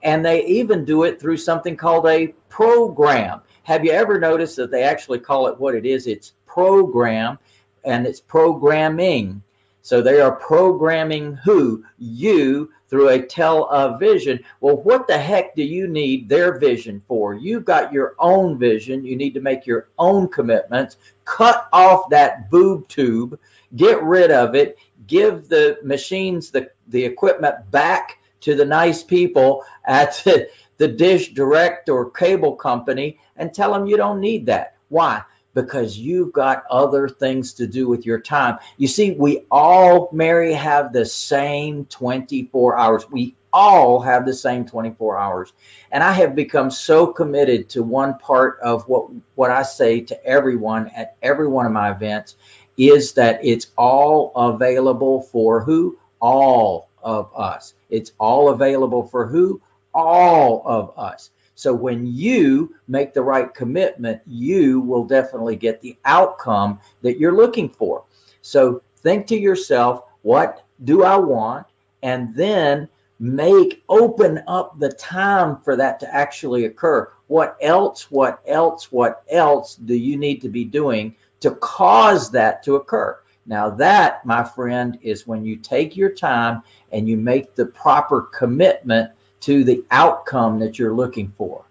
And 0.03 0.25
they 0.25 0.45
even 0.47 0.85
do 0.85 1.05
it 1.05 1.21
through 1.21 1.37
something 1.37 1.77
called 1.77 2.07
a 2.07 2.35
program. 2.49 3.41
Have 3.65 3.85
you 3.85 3.93
ever 3.93 4.19
noticed 4.19 4.57
that 4.57 4.71
they 4.71 4.83
actually 4.83 5.19
call 5.19 5.49
it 5.49 5.59
what 5.59 5.75
it 5.75 5.85
is? 5.85 6.07
It's 6.07 6.35
program 6.47 7.39
and 7.85 8.07
it's 8.07 8.21
programming. 8.21 9.43
So 9.83 10.01
they 10.01 10.21
are 10.21 10.33
programming 10.37 11.35
who? 11.45 11.85
You 11.99 12.71
through 12.89 13.09
a 13.09 13.23
television. 13.23 14.39
Well, 14.61 14.77
what 14.77 15.07
the 15.07 15.19
heck 15.19 15.55
do 15.55 15.63
you 15.63 15.89
need 15.89 16.29
their 16.29 16.59
vision 16.59 17.03
for? 17.09 17.35
You've 17.35 17.65
got 17.65 17.93
your 17.93 18.15
own 18.19 18.59
vision. 18.59 19.05
You 19.05 19.17
need 19.17 19.35
to 19.35 19.41
make 19.41 19.67
your 19.67 19.89
own 19.99 20.29
commitments. 20.29 20.97
Cut 21.25 21.69
off 21.73 22.09
that 22.11 22.51
boob 22.51 22.87
tube, 22.89 23.39
get 23.77 24.03
rid 24.03 24.31
of 24.31 24.55
it, 24.55 24.79
give 25.07 25.49
the 25.49 25.79
machines, 25.83 26.51
the, 26.51 26.71
the 26.89 27.05
equipment 27.05 27.71
back 27.71 28.21
to 28.43 28.55
the 28.55 28.65
nice 28.65 29.03
people 29.03 29.65
at 29.87 30.21
the, 30.25 30.49
the 30.77 30.89
dish 30.89 31.33
direct 31.33 31.89
or 31.89 32.11
cable 32.11 32.57
company 32.57 33.19
and 33.37 33.53
tell 33.53 33.73
them 33.73 33.87
you 33.87 33.97
don't 33.97 34.21
need 34.21 34.47
that. 34.47 34.77
Why? 34.89 35.23
because 35.55 35.97
you've 35.97 36.33
got 36.33 36.65
other 36.69 37.09
things 37.09 37.55
to 37.55 37.67
do 37.67 37.89
with 37.89 38.05
your 38.05 38.21
time. 38.21 38.59
You 38.77 38.89
see, 38.89 39.13
we 39.13 39.45
all, 39.51 40.09
Mary, 40.13 40.53
have 40.53 40.93
the 40.93 41.07
same 41.07 41.87
24 41.87 42.77
hours. 42.77 43.11
We 43.11 43.37
all 43.53 44.01
have 44.01 44.27
the 44.27 44.35
same 44.35 44.67
24 44.67 45.17
hours. 45.17 45.53
And 45.93 46.03
I 46.03 46.13
have 46.13 46.35
become 46.35 46.71
so 46.71 47.07
committed 47.07 47.69
to 47.71 47.83
one 47.85 48.19
part 48.19 48.59
of 48.61 48.87
what, 48.89 49.09
what 49.37 49.53
I 49.53 49.63
say 49.63 50.01
to 50.01 50.27
everyone 50.27 50.89
at 50.89 51.17
every 51.23 51.47
one 51.47 51.65
of 51.65 51.73
my 51.73 51.93
events 51.93 52.35
is 52.77 53.13
that 53.13 53.39
it's 53.45 53.69
all 53.79 54.33
available 54.35 55.23
for 55.23 55.63
who? 55.63 55.97
All 56.21 56.89
of 57.01 57.31
us. 57.37 57.75
It's 57.91 58.13
all 58.19 58.49
available 58.49 59.07
for 59.07 59.27
who? 59.29 59.63
All 59.95 60.63
of 60.67 60.93
us. 60.99 61.31
So 61.55 61.73
when 61.73 62.07
you 62.07 62.75
make 62.89 63.15
the 63.15 63.23
right 63.23 63.53
commitment, 63.55 64.21
you 64.27 64.81
will 64.81 65.05
definitely 65.05 65.57
get 65.57 65.81
the 65.81 65.97
outcome 66.05 66.81
that 67.03 67.19
you're 67.19 67.37
looking 67.37 67.69
for. 67.69 68.05
So 68.43 68.83
think 68.99 69.27
to 69.29 69.39
yourself, 69.39 70.05
what 70.23 70.65
do 70.83 71.05
I 71.05 71.17
want? 71.17 71.67
And 72.03 72.35
then 72.35 72.89
make 73.21 73.85
open 73.89 74.43
up 74.49 74.79
the 74.79 74.93
time 74.93 75.61
for 75.61 75.77
that 75.77 76.01
to 76.01 76.15
actually 76.15 76.65
occur. 76.65 77.11
What 77.29 77.57
else, 77.63 78.11
what 78.11 78.43
else, 78.47 78.91
what 78.91 79.23
else 79.31 79.77
do 79.77 79.95
you 79.95 80.17
need 80.17 80.41
to 80.43 80.49
be 80.49 80.65
doing 80.65 81.15
to 81.41 81.53
cause 81.53 82.31
that 82.33 82.63
to 82.65 82.77
occur? 82.77 83.21
Now, 83.47 83.71
that, 83.71 84.25
my 84.25 84.43
friend, 84.43 84.99
is 85.03 85.27
when 85.27 85.45
you 85.45 85.57
take 85.57 85.97
your 85.97 86.11
time 86.11 86.63
and 86.93 87.09
you 87.09 87.17
make 87.17 87.55
the 87.55 87.67
proper 87.67 88.23
commitment 88.23 89.13
to 89.45 89.63
the 89.63 89.85
outcome 89.91 90.59
that 90.59 90.79
you're 90.79 90.95
looking 90.95 91.29
for. 91.29 91.65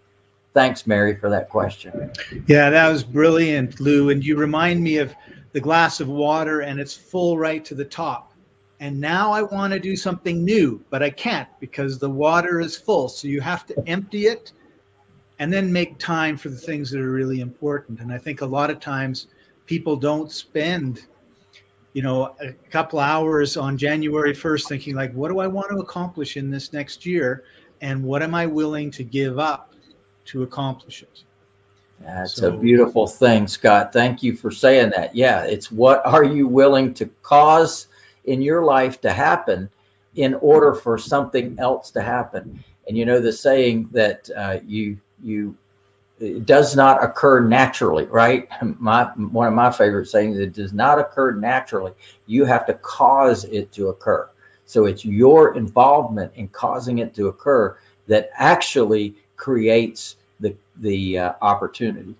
Thanks, 0.53 0.85
Mary, 0.85 1.15
for 1.15 1.29
that 1.31 1.49
question. 1.49 2.11
Yeah, 2.45 2.69
that 2.69 2.87
was 2.87 3.03
brilliant, 3.03 3.79
Lou. 3.79 4.11
And 4.11 4.23
you 4.23 4.37
remind 4.37 4.83
me 4.83 4.97
of 4.97 5.15
the 5.53 5.59
glass 5.59 5.99
of 5.99 6.07
water 6.07 6.61
and 6.61 6.79
it's 6.79 6.93
full 6.93 7.37
right 7.37 7.65
to 7.65 7.73
the 7.73 7.85
top. 7.85 8.33
And 8.79 8.99
now 8.99 9.31
I 9.31 9.41
want 9.41 9.73
to 9.73 9.79
do 9.79 9.95
something 9.95 10.43
new, 10.43 10.83
but 10.91 11.01
I 11.01 11.09
can't 11.09 11.49
because 11.59 11.97
the 11.97 12.09
water 12.09 12.59
is 12.59 12.77
full. 12.77 13.09
So 13.09 13.27
you 13.27 13.41
have 13.41 13.65
to 13.67 13.83
empty 13.87 14.27
it 14.27 14.51
and 15.39 15.51
then 15.51 15.73
make 15.73 15.97
time 15.97 16.37
for 16.37 16.49
the 16.49 16.57
things 16.57 16.91
that 16.91 16.99
are 16.99 17.11
really 17.11 17.39
important. 17.39 18.01
And 18.01 18.13
I 18.13 18.19
think 18.19 18.41
a 18.41 18.45
lot 18.45 18.69
of 18.69 18.79
times 18.79 19.27
people 19.65 19.95
don't 19.95 20.31
spend 20.31 21.07
you 21.93 22.01
know 22.01 22.35
a 22.41 22.51
couple 22.71 22.99
hours 22.99 23.55
on 23.55 23.77
january 23.77 24.33
1st 24.33 24.67
thinking 24.67 24.95
like 24.95 25.13
what 25.13 25.29
do 25.29 25.39
i 25.39 25.47
want 25.47 25.69
to 25.69 25.77
accomplish 25.77 26.37
in 26.37 26.49
this 26.49 26.73
next 26.73 27.05
year 27.05 27.43
and 27.83 28.01
what 28.01 28.23
am 28.23 28.33
I 28.33 28.45
willing 28.45 28.89
to 28.91 29.03
give 29.03 29.37
up 29.37 29.73
to 30.25 30.43
accomplish 30.43 31.03
it? 31.03 31.23
That's 31.99 32.35
so, 32.35 32.47
a 32.47 32.57
beautiful 32.57 33.07
thing, 33.07 33.45
Scott. 33.45 33.91
Thank 33.91 34.23
you 34.23 34.35
for 34.35 34.51
saying 34.51 34.91
that. 34.95 35.13
Yeah, 35.13 35.43
it's 35.43 35.69
what 35.69 36.03
are 36.05 36.23
you 36.23 36.47
willing 36.47 36.93
to 36.95 37.05
cause 37.21 37.87
in 38.23 38.41
your 38.41 38.63
life 38.63 39.01
to 39.01 39.11
happen 39.11 39.69
in 40.15 40.33
order 40.35 40.73
for 40.73 40.97
something 40.97 41.57
else 41.59 41.91
to 41.91 42.01
happen. 42.01 42.63
And 42.87 42.97
you 42.97 43.05
know 43.05 43.19
the 43.19 43.33
saying 43.33 43.89
that 43.91 44.29
uh, 44.35 44.59
you 44.65 44.97
you 45.21 45.57
it 46.19 46.45
does 46.45 46.77
not 46.77 47.03
occur 47.03 47.41
naturally, 47.41 48.05
right? 48.05 48.47
My 48.79 49.05
one 49.15 49.47
of 49.47 49.53
my 49.53 49.71
favorite 49.71 50.07
sayings: 50.07 50.37
it 50.37 50.53
does 50.53 50.71
not 50.71 50.99
occur 50.99 51.31
naturally. 51.31 51.91
You 52.27 52.45
have 52.45 52.65
to 52.67 52.75
cause 52.75 53.43
it 53.45 53.73
to 53.73 53.89
occur. 53.89 54.29
So 54.65 54.85
it's 54.85 55.05
your 55.05 55.55
involvement 55.55 56.31
in 56.35 56.47
causing 56.49 56.99
it 56.99 57.13
to 57.15 57.27
occur 57.27 57.77
that 58.07 58.29
actually 58.35 59.15
creates 59.35 60.17
the 60.39 60.55
the 60.77 61.17
uh, 61.17 61.33
opportunity. 61.41 62.15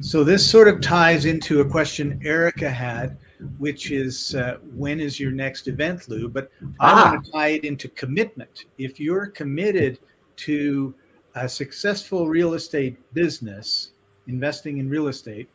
So 0.00 0.22
this 0.22 0.48
sort 0.48 0.68
of 0.68 0.80
ties 0.80 1.24
into 1.24 1.60
a 1.60 1.64
question 1.64 2.20
Erica 2.24 2.70
had, 2.70 3.16
which 3.58 3.90
is 3.90 4.34
uh, 4.36 4.58
when 4.74 5.00
is 5.00 5.18
your 5.18 5.32
next 5.32 5.66
event, 5.66 6.08
Lou? 6.08 6.28
But 6.28 6.50
I 6.78 6.92
ah. 6.92 7.10
want 7.10 7.24
to 7.24 7.32
tie 7.32 7.48
it 7.48 7.64
into 7.64 7.88
commitment. 7.88 8.66
If 8.78 9.00
you're 9.00 9.26
committed 9.26 9.98
to 10.36 10.94
a 11.34 11.48
successful 11.48 12.28
real 12.28 12.54
estate 12.54 12.96
business, 13.12 13.90
investing 14.28 14.78
in 14.78 14.88
real 14.88 15.08
estate, 15.08 15.48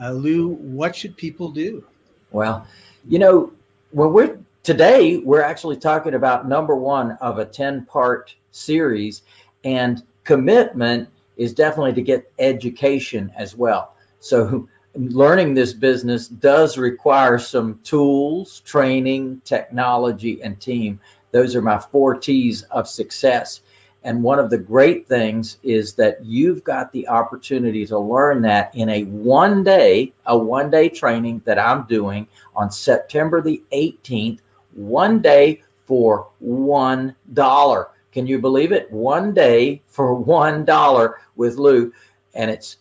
uh, 0.00 0.12
Lou, 0.12 0.48
what 0.48 0.96
should 0.96 1.16
people 1.16 1.50
do? 1.50 1.84
Well, 2.30 2.66
you 3.06 3.18
know, 3.18 3.52
when 3.90 4.12
we're 4.12 4.38
today 4.62 5.18
we're 5.18 5.42
actually 5.42 5.76
talking 5.76 6.14
about 6.14 6.48
number 6.48 6.76
one 6.76 7.12
of 7.20 7.38
a 7.38 7.44
10 7.44 7.84
part 7.86 8.34
series 8.52 9.22
and 9.64 10.04
commitment 10.24 11.08
is 11.36 11.52
definitely 11.52 11.92
to 11.92 12.02
get 12.02 12.30
education 12.38 13.32
as 13.36 13.56
well. 13.56 13.96
So 14.20 14.68
learning 14.94 15.54
this 15.54 15.72
business 15.72 16.28
does 16.28 16.78
require 16.78 17.38
some 17.38 17.80
tools 17.82 18.60
training 18.60 19.40
technology 19.44 20.42
and 20.42 20.60
team. 20.60 21.00
Those 21.32 21.56
are 21.56 21.62
my 21.62 21.78
four 21.78 22.16
t's 22.16 22.62
of 22.64 22.88
success. 22.88 23.62
And 24.04 24.22
one 24.22 24.40
of 24.40 24.50
the 24.50 24.58
great 24.58 25.06
things 25.06 25.58
is 25.62 25.94
that 25.94 26.24
you've 26.24 26.64
got 26.64 26.90
the 26.92 27.06
opportunity 27.08 27.86
to 27.86 27.98
learn 27.98 28.42
that 28.42 28.74
in 28.74 28.88
a 28.88 29.04
one 29.04 29.62
day 29.62 30.12
a 30.26 30.36
one 30.36 30.70
day 30.70 30.88
training 30.88 31.40
that 31.44 31.58
i'm 31.58 31.84
doing 31.84 32.26
on 32.56 32.70
september 32.70 33.40
the 33.40 33.62
18th 33.72 34.40
one 34.74 35.20
day 35.20 35.62
for 35.84 36.28
one 36.38 37.16
dollar. 37.32 37.88
Can 38.12 38.26
you 38.26 38.38
believe 38.38 38.72
it? 38.72 38.90
One 38.90 39.32
day 39.32 39.80
for 39.86 40.14
one 40.14 40.64
dollar 40.64 41.20
with 41.36 41.56
Lou, 41.56 41.92
and 42.34 42.50
it's 42.50 42.78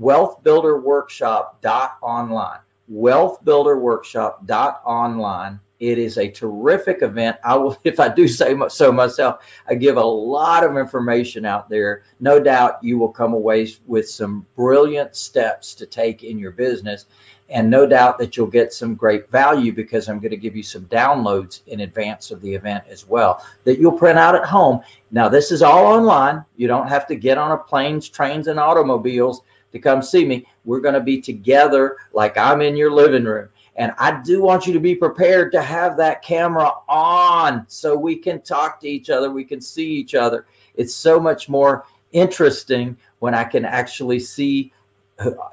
wealthbuilderworkshop.online. 0.00 2.58
Wealthbuilderworkshop.online. 2.92 5.60
It 5.82 5.98
is 5.98 6.16
a 6.16 6.30
terrific 6.30 7.02
event. 7.02 7.38
I 7.44 7.56
will, 7.56 7.76
if 7.84 7.98
I 7.98 8.08
do 8.08 8.28
say 8.28 8.56
so 8.68 8.92
myself, 8.92 9.44
I 9.68 9.74
give 9.74 9.96
a 9.96 10.04
lot 10.04 10.62
of 10.62 10.76
information 10.76 11.44
out 11.44 11.68
there. 11.68 12.04
No 12.20 12.40
doubt 12.40 12.78
you 12.82 12.98
will 12.98 13.08
come 13.08 13.34
away 13.34 13.68
with 13.86 14.08
some 14.08 14.46
brilliant 14.54 15.16
steps 15.16 15.74
to 15.74 15.86
take 15.86 16.22
in 16.22 16.38
your 16.38 16.52
business. 16.52 17.06
And 17.52 17.70
no 17.70 17.86
doubt 17.86 18.18
that 18.18 18.36
you'll 18.36 18.46
get 18.46 18.72
some 18.72 18.94
great 18.94 19.30
value 19.30 19.72
because 19.72 20.08
I'm 20.08 20.18
going 20.18 20.30
to 20.30 20.38
give 20.38 20.56
you 20.56 20.62
some 20.62 20.86
downloads 20.86 21.60
in 21.66 21.80
advance 21.80 22.30
of 22.30 22.40
the 22.40 22.54
event 22.54 22.84
as 22.88 23.06
well 23.06 23.44
that 23.64 23.78
you'll 23.78 23.98
print 23.98 24.18
out 24.18 24.34
at 24.34 24.44
home. 24.44 24.80
Now, 25.10 25.28
this 25.28 25.52
is 25.52 25.62
all 25.62 25.86
online. 25.86 26.44
You 26.56 26.66
don't 26.66 26.88
have 26.88 27.06
to 27.08 27.14
get 27.14 27.36
on 27.36 27.52
a 27.52 27.58
planes, 27.58 28.08
trains, 28.08 28.48
and 28.48 28.58
automobiles 28.58 29.42
to 29.72 29.78
come 29.78 30.02
see 30.02 30.24
me. 30.24 30.46
We're 30.64 30.80
going 30.80 30.94
to 30.94 31.00
be 31.00 31.20
together 31.20 31.98
like 32.14 32.38
I'm 32.38 32.62
in 32.62 32.74
your 32.74 32.90
living 32.90 33.24
room. 33.24 33.50
And 33.76 33.92
I 33.98 34.20
do 34.22 34.42
want 34.42 34.66
you 34.66 34.72
to 34.72 34.80
be 34.80 34.94
prepared 34.94 35.52
to 35.52 35.62
have 35.62 35.96
that 35.98 36.22
camera 36.22 36.70
on 36.88 37.64
so 37.68 37.96
we 37.96 38.16
can 38.16 38.40
talk 38.42 38.80
to 38.80 38.88
each 38.88 39.10
other, 39.10 39.30
we 39.30 39.44
can 39.44 39.60
see 39.60 39.86
each 39.86 40.14
other. 40.14 40.46
It's 40.74 40.94
so 40.94 41.20
much 41.20 41.48
more 41.48 41.84
interesting 42.12 42.96
when 43.18 43.34
I 43.34 43.44
can 43.44 43.64
actually 43.64 44.20
see 44.20 44.72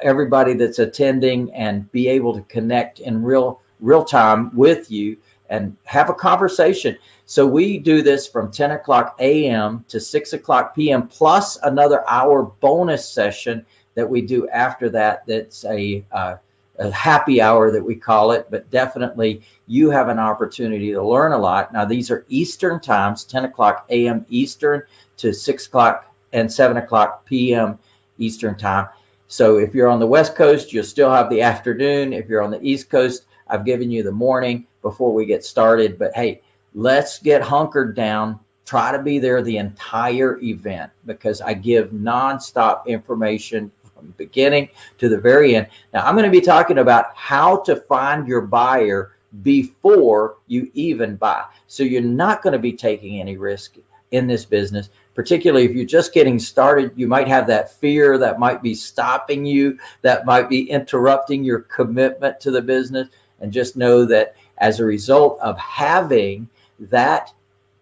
everybody 0.02 0.54
that's 0.54 0.80
attending 0.80 1.54
and 1.54 1.92
be 1.92 2.08
able 2.08 2.34
to 2.34 2.42
connect 2.44 3.00
in 3.00 3.24
real 3.24 3.62
real 3.80 4.04
time 4.04 4.56
with 4.56 4.92
you 4.92 5.18
and 5.50 5.76
have 5.86 6.10
a 6.10 6.14
conversation. 6.14 6.98
So 7.26 7.46
we 7.46 7.80
do 7.80 8.02
this 8.02 8.28
from 8.28 8.52
10 8.52 8.72
o'clock 8.72 9.16
a.m. 9.20 9.86
to 9.88 10.00
6 10.00 10.34
o'clock 10.34 10.76
p.m. 10.76 11.08
plus 11.08 11.58
another 11.64 12.08
hour 12.10 12.44
bonus 12.44 13.08
session 13.08 13.66
that 13.96 14.10
we 14.10 14.22
do 14.22 14.48
after 14.50 14.90
that. 14.90 15.26
That's 15.26 15.66
a, 15.66 16.04
uh, 16.12 16.36
a 16.78 16.92
happy 16.92 17.42
hour 17.42 17.72
that 17.72 17.84
we 17.84 17.96
call 17.96 18.32
it, 18.32 18.48
but 18.50 18.70
definitely 18.70 19.42
you 19.68 19.90
have 19.90 20.08
an 20.08 20.20
opportunity 20.20 20.92
to 20.92 21.04
learn 21.04 21.32
a 21.34 21.38
lot. 21.38 21.74
Now 21.74 21.86
these 21.86 22.12
are 22.12 22.26
Eastern 22.30 22.80
times, 22.80 23.24
10 23.24 23.46
o'clock 23.46 23.86
a.m. 23.90 24.26
Eastern 24.30 24.84
to 25.18 25.34
6 25.34 25.68
o'clock 25.68 26.14
and 26.32 26.52
7 26.52 26.78
o'clock 26.78 27.26
p.m. 27.26 27.80
Eastern 28.18 28.56
time. 28.56 28.88
So 29.30 29.60
if 29.60 29.76
you're 29.76 29.88
on 29.88 30.00
the 30.00 30.08
West 30.08 30.36
Coast, 30.36 30.74
you'll 30.74 30.84
still 30.84 31.12
have 31.12 31.30
the 31.30 31.42
afternoon. 31.42 32.14
If 32.14 32.28
you're 32.28 32.42
on 32.42 32.50
the 32.50 32.62
East 32.64 32.90
Coast, 32.90 33.26
I've 33.48 33.64
given 33.64 33.92
you 33.92 34.02
the 34.02 34.12
morning 34.12 34.66
before 34.82 35.14
we 35.14 35.28
get 35.28 35.46
started. 35.46 36.00
But 36.00 36.16
hey, 36.16 36.42
let's 36.74 37.20
get 37.20 37.44
hunkered 37.44 37.96
down. 37.96 38.40
Try 38.66 38.92
to 38.92 39.02
be 39.02 39.20
there 39.20 39.44
the 39.44 39.58
entire 39.58 40.40
event 40.40 40.92
because 41.06 41.42
I 41.42 41.54
give 41.54 41.92
nonstop 41.92 42.88
information 42.88 43.72
from 43.94 44.16
beginning 44.18 44.70
to 44.98 45.10
the 45.10 45.20
very 45.20 45.56
end. 45.56 45.68
Now, 45.94 46.08
I'm 46.08 46.16
going 46.16 46.26
to 46.26 46.32
be 46.32 46.42
talking 46.42 46.80
about 46.80 47.16
how 47.16 47.58
to 47.62 47.76
find 47.76 48.28
your 48.28 48.42
buyer 48.42 49.12
before 49.44 50.38
you 50.48 50.72
even 50.74 51.16
buy. 51.18 51.44
So 51.68 51.84
you're 51.84 52.02
not 52.02 52.42
going 52.42 52.54
to 52.54 52.60
be 52.60 52.74
taking 52.74 53.22
any 53.22 53.38
risk 53.38 53.76
in 54.10 54.26
this 54.26 54.44
business 54.44 54.90
particularly 55.20 55.66
if 55.66 55.76
you're 55.76 55.84
just 55.84 56.14
getting 56.14 56.40
started, 56.40 56.94
you 56.96 57.06
might 57.06 57.28
have 57.28 57.46
that 57.46 57.74
fear 57.74 58.18
that 58.18 58.40
might 58.40 58.64
be 58.64 58.74
stopping 58.74 59.46
you, 59.46 59.78
that 60.02 60.26
might 60.26 60.48
be 60.48 60.70
interrupting 60.70 61.44
your 61.44 61.60
commitment 61.60 62.40
to 62.40 62.52
the 62.52 62.62
business. 62.62 63.10
And 63.42 63.52
just 63.52 63.76
know 63.76 64.06
that 64.06 64.38
as 64.60 64.80
a 64.80 64.86
result 64.86 65.38
of 65.42 65.58
having 65.58 66.48
that 66.80 67.34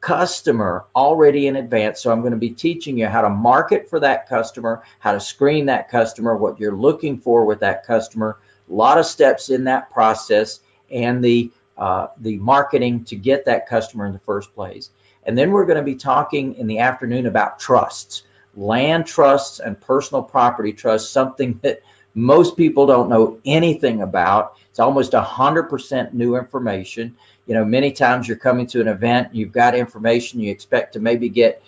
customer 0.02 0.86
already 0.96 1.46
in 1.46 1.58
advance. 1.58 2.02
So 2.02 2.12
I'm 2.12 2.22
going 2.22 2.32
to 2.32 2.38
be 2.40 2.50
teaching 2.50 2.98
you 2.98 3.06
how 3.06 3.22
to 3.22 3.30
market 3.30 3.88
for 3.88 4.00
that 4.00 4.28
customer, 4.28 4.82
how 4.98 5.12
to 5.12 5.20
screen 5.20 5.68
that 5.68 5.90
customer, 5.90 6.36
what 6.38 6.60
you're 6.60 6.76
looking 6.76 7.20
for 7.20 7.46
with 7.46 7.60
that 7.60 7.86
customer. 7.86 8.40
A 8.68 8.74
lot 8.74 8.98
of 8.98 9.06
steps 9.06 9.52
in 9.52 9.64
that 9.66 9.92
process 9.92 10.62
and 10.90 11.24
the 11.24 11.52
uh, 11.78 12.08
the 12.18 12.40
marketing 12.40 13.04
to 13.04 13.16
get 13.16 13.46
that 13.46 13.68
customer 13.68 14.08
in 14.08 14.14
the 14.14 14.18
first 14.18 14.56
place. 14.56 14.90
And 15.28 15.38
then 15.38 15.52
we're 15.52 15.66
going 15.66 15.78
to 15.78 15.84
be 15.84 15.96
talking 15.96 16.56
in 16.56 16.68
the 16.68 16.80
afternoon 16.80 17.26
about 17.28 17.60
trusts, 17.60 18.24
land 18.56 19.06
trusts 19.06 19.60
and 19.60 19.80
personal 19.80 20.24
property 20.24 20.72
trusts, 20.72 21.12
something 21.12 21.60
that 21.64 21.82
most 22.16 22.58
people 22.58 22.88
don't 22.88 23.10
know 23.10 23.40
anything 23.46 24.02
about. 24.02 24.56
It's 24.70 24.80
almost 24.80 25.12
100% 25.12 26.14
new 26.14 26.36
information. 26.36 27.16
You 27.46 27.54
know, 27.54 27.66
many 27.66 27.92
times 27.92 28.28
you're 28.28 28.38
coming 28.38 28.66
to 28.68 28.82
an 28.82 28.88
event, 28.88 29.36
you've 29.36 29.52
got 29.52 29.76
information 29.76 30.40
you 30.40 30.50
expect 30.50 30.94
to 30.94 31.00
maybe 31.00 31.30
get, 31.30 31.62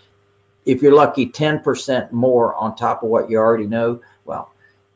if 0.65 0.81
you're 0.81 0.95
lucky, 0.95 1.27
10% 1.27 2.11
more 2.11 2.55
on 2.55 2.75
top 2.75 3.03
of 3.03 3.09
what 3.09 3.29
you 3.29 3.37
already 3.37 3.67
know. 3.67 4.01
Well, 4.25 4.51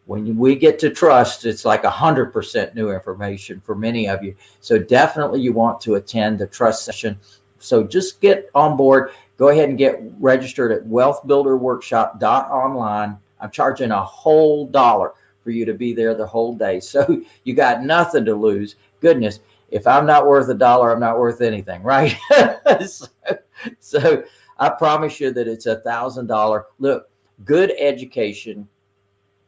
when 0.05 0.37
we 0.37 0.55
get 0.55 0.79
to 0.79 0.89
trust, 0.89 1.45
it's 1.45 1.65
like 1.65 1.83
100% 1.83 2.75
new 2.75 2.91
information 2.91 3.61
for 3.61 3.75
many 3.75 4.09
of 4.09 4.23
you. 4.23 4.35
So 4.59 4.77
definitely 4.77 5.41
you 5.41 5.53
want 5.53 5.79
to 5.81 5.95
attend 5.95 6.39
the 6.39 6.47
trust 6.47 6.83
session 6.83 7.19
so 7.63 7.83
just 7.83 8.21
get 8.21 8.49
on 8.53 8.75
board. 8.75 9.11
Go 9.37 9.47
ahead 9.49 9.69
and 9.69 9.77
get 9.77 10.01
registered 10.19 10.71
at 10.71 10.83
wealthbuilderworkshop.online. 10.83 13.17
I'm 13.39 13.51
charging 13.51 13.91
a 13.91 14.03
whole 14.03 14.67
dollar 14.67 15.13
for 15.43 15.51
you 15.51 15.63
to 15.65 15.73
be 15.73 15.93
there 15.93 16.13
the 16.13 16.27
whole 16.27 16.55
day. 16.55 16.81
So 16.93 17.21
you 17.43 17.53
got 17.53 17.83
nothing 17.83 18.25
to 18.25 18.35
lose. 18.35 18.75
Goodness, 18.99 19.39
if 19.71 19.87
I'm 19.87 20.05
not 20.05 20.27
worth 20.27 20.49
a 20.49 20.53
dollar, 20.53 20.91
I'm 20.91 20.99
not 20.99 21.17
worth 21.17 21.39
anything, 21.41 21.81
right? 21.83 22.17
so, 22.85 23.07
so 23.79 24.23
I 24.59 24.69
promise 24.69 25.19
you 25.19 25.31
that 25.31 25.47
it's 25.47 25.65
a 25.65 25.77
thousand 25.77 26.27
dollar. 26.27 26.65
Look, 26.79 27.09
good 27.45 27.73
education. 27.79 28.67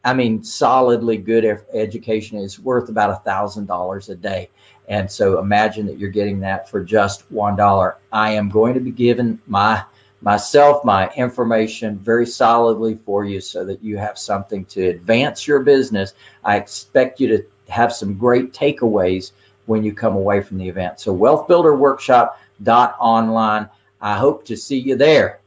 I 0.05 0.13
mean, 0.13 0.41
solidly 0.43 1.17
good 1.17 1.63
education 1.73 2.37
is 2.37 2.59
worth 2.59 2.89
about 2.89 3.09
a 3.09 3.15
thousand 3.15 3.65
dollars 3.65 4.09
a 4.09 4.15
day. 4.15 4.51
And 4.87 5.09
so 5.09 5.39
imagine 5.39 5.87
that 5.87 5.97
you're 5.97 6.11
getting 6.11 6.39
that 6.41 6.69
for 6.69 6.83
just 6.83 7.27
$1. 7.33 7.95
I 8.13 8.31
am 8.31 8.49
going 8.49 8.75
to 8.75 8.79
be 8.79 8.91
giving 8.91 9.39
my 9.47 9.83
myself 10.21 10.85
my 10.85 11.09
information 11.15 11.97
very 11.97 12.25
solidly 12.25 12.95
for 12.95 13.25
you 13.25 13.41
so 13.41 13.65
that 13.65 13.83
you 13.83 13.97
have 13.97 14.17
something 14.17 14.63
to 14.65 14.87
advance 14.87 15.45
your 15.47 15.59
business. 15.61 16.13
I 16.43 16.57
expect 16.57 17.19
you 17.19 17.27
to 17.29 17.43
have 17.69 17.93
some 17.93 18.15
great 18.15 18.53
takeaways 18.53 19.31
when 19.65 19.83
you 19.83 19.93
come 19.93 20.15
away 20.15 20.41
from 20.41 20.57
the 20.57 20.69
event. 20.69 20.99
So 20.99 21.15
wealthbuilderworkshop.online. 21.15 23.69
I 24.01 24.17
hope 24.17 24.45
to 24.45 24.55
see 24.55 24.77
you 24.77 24.95
there. 24.95 25.39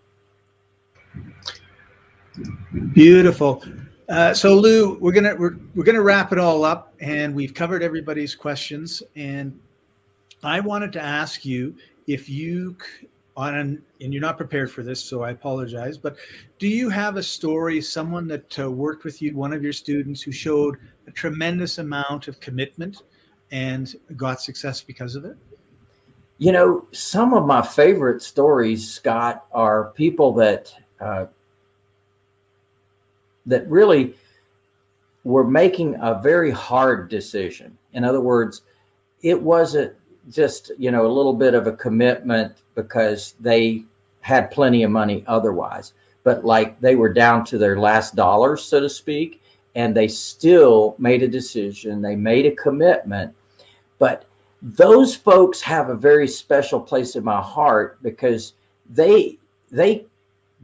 Beautiful. 2.92 3.62
Uh, 4.08 4.32
so 4.32 4.54
Lou, 4.54 4.98
we're 5.00 5.12
gonna 5.12 5.34
we're, 5.36 5.56
we're 5.74 5.84
gonna 5.84 6.02
wrap 6.02 6.32
it 6.32 6.38
all 6.38 6.64
up, 6.64 6.94
and 7.00 7.34
we've 7.34 7.52
covered 7.52 7.82
everybody's 7.82 8.34
questions. 8.34 9.02
And 9.16 9.58
I 10.42 10.60
wanted 10.60 10.92
to 10.94 11.02
ask 11.02 11.44
you 11.44 11.74
if 12.06 12.28
you 12.28 12.76
on 13.36 13.54
an, 13.54 13.82
and 14.00 14.12
you're 14.12 14.22
not 14.22 14.36
prepared 14.36 14.70
for 14.70 14.82
this, 14.82 15.02
so 15.02 15.22
I 15.22 15.30
apologize. 15.30 15.96
But 15.96 16.16
do 16.58 16.66
you 16.66 16.88
have 16.88 17.16
a 17.16 17.22
story, 17.22 17.80
someone 17.80 18.26
that 18.28 18.58
uh, 18.58 18.70
worked 18.70 19.04
with 19.04 19.22
you, 19.22 19.36
one 19.36 19.52
of 19.52 19.62
your 19.62 19.72
students 19.72 20.22
who 20.22 20.32
showed 20.32 20.76
a 21.06 21.12
tremendous 21.12 21.78
amount 21.78 22.26
of 22.26 22.40
commitment 22.40 23.02
and 23.52 23.94
got 24.16 24.40
success 24.40 24.80
because 24.80 25.14
of 25.14 25.24
it? 25.24 25.36
You 26.38 26.52
know, 26.52 26.86
some 26.92 27.32
of 27.34 27.46
my 27.46 27.62
favorite 27.62 28.22
stories, 28.22 28.90
Scott, 28.90 29.46
are 29.52 29.92
people 29.94 30.32
that 30.34 30.72
uh, 31.00 31.26
that 33.48 33.68
really 33.68 34.14
were 35.24 35.44
making 35.44 35.96
a 36.00 36.20
very 36.22 36.50
hard 36.50 37.08
decision. 37.08 37.76
In 37.92 38.04
other 38.04 38.20
words, 38.20 38.62
it 39.22 39.40
wasn't 39.42 39.92
just, 40.30 40.70
you 40.78 40.90
know, 40.90 41.06
a 41.06 41.10
little 41.12 41.32
bit 41.32 41.54
of 41.54 41.66
a 41.66 41.72
commitment 41.72 42.58
because 42.74 43.34
they 43.40 43.82
had 44.20 44.50
plenty 44.50 44.82
of 44.84 44.90
money 44.90 45.24
otherwise, 45.26 45.94
but 46.22 46.44
like 46.44 46.80
they 46.80 46.94
were 46.94 47.12
down 47.12 47.44
to 47.46 47.58
their 47.58 47.78
last 47.78 48.14
dollar, 48.14 48.56
so 48.56 48.80
to 48.80 48.88
speak, 48.88 49.42
and 49.74 49.96
they 49.96 50.08
still 50.08 50.94
made 50.98 51.22
a 51.22 51.28
decision, 51.28 52.02
they 52.02 52.16
made 52.16 52.46
a 52.46 52.54
commitment. 52.54 53.34
But 53.98 54.26
those 54.60 55.14
folks 55.14 55.60
have 55.62 55.88
a 55.88 55.94
very 55.94 56.28
special 56.28 56.80
place 56.80 57.16
in 57.16 57.24
my 57.24 57.40
heart 57.40 57.98
because 58.02 58.54
they 58.90 59.38
they 59.70 60.06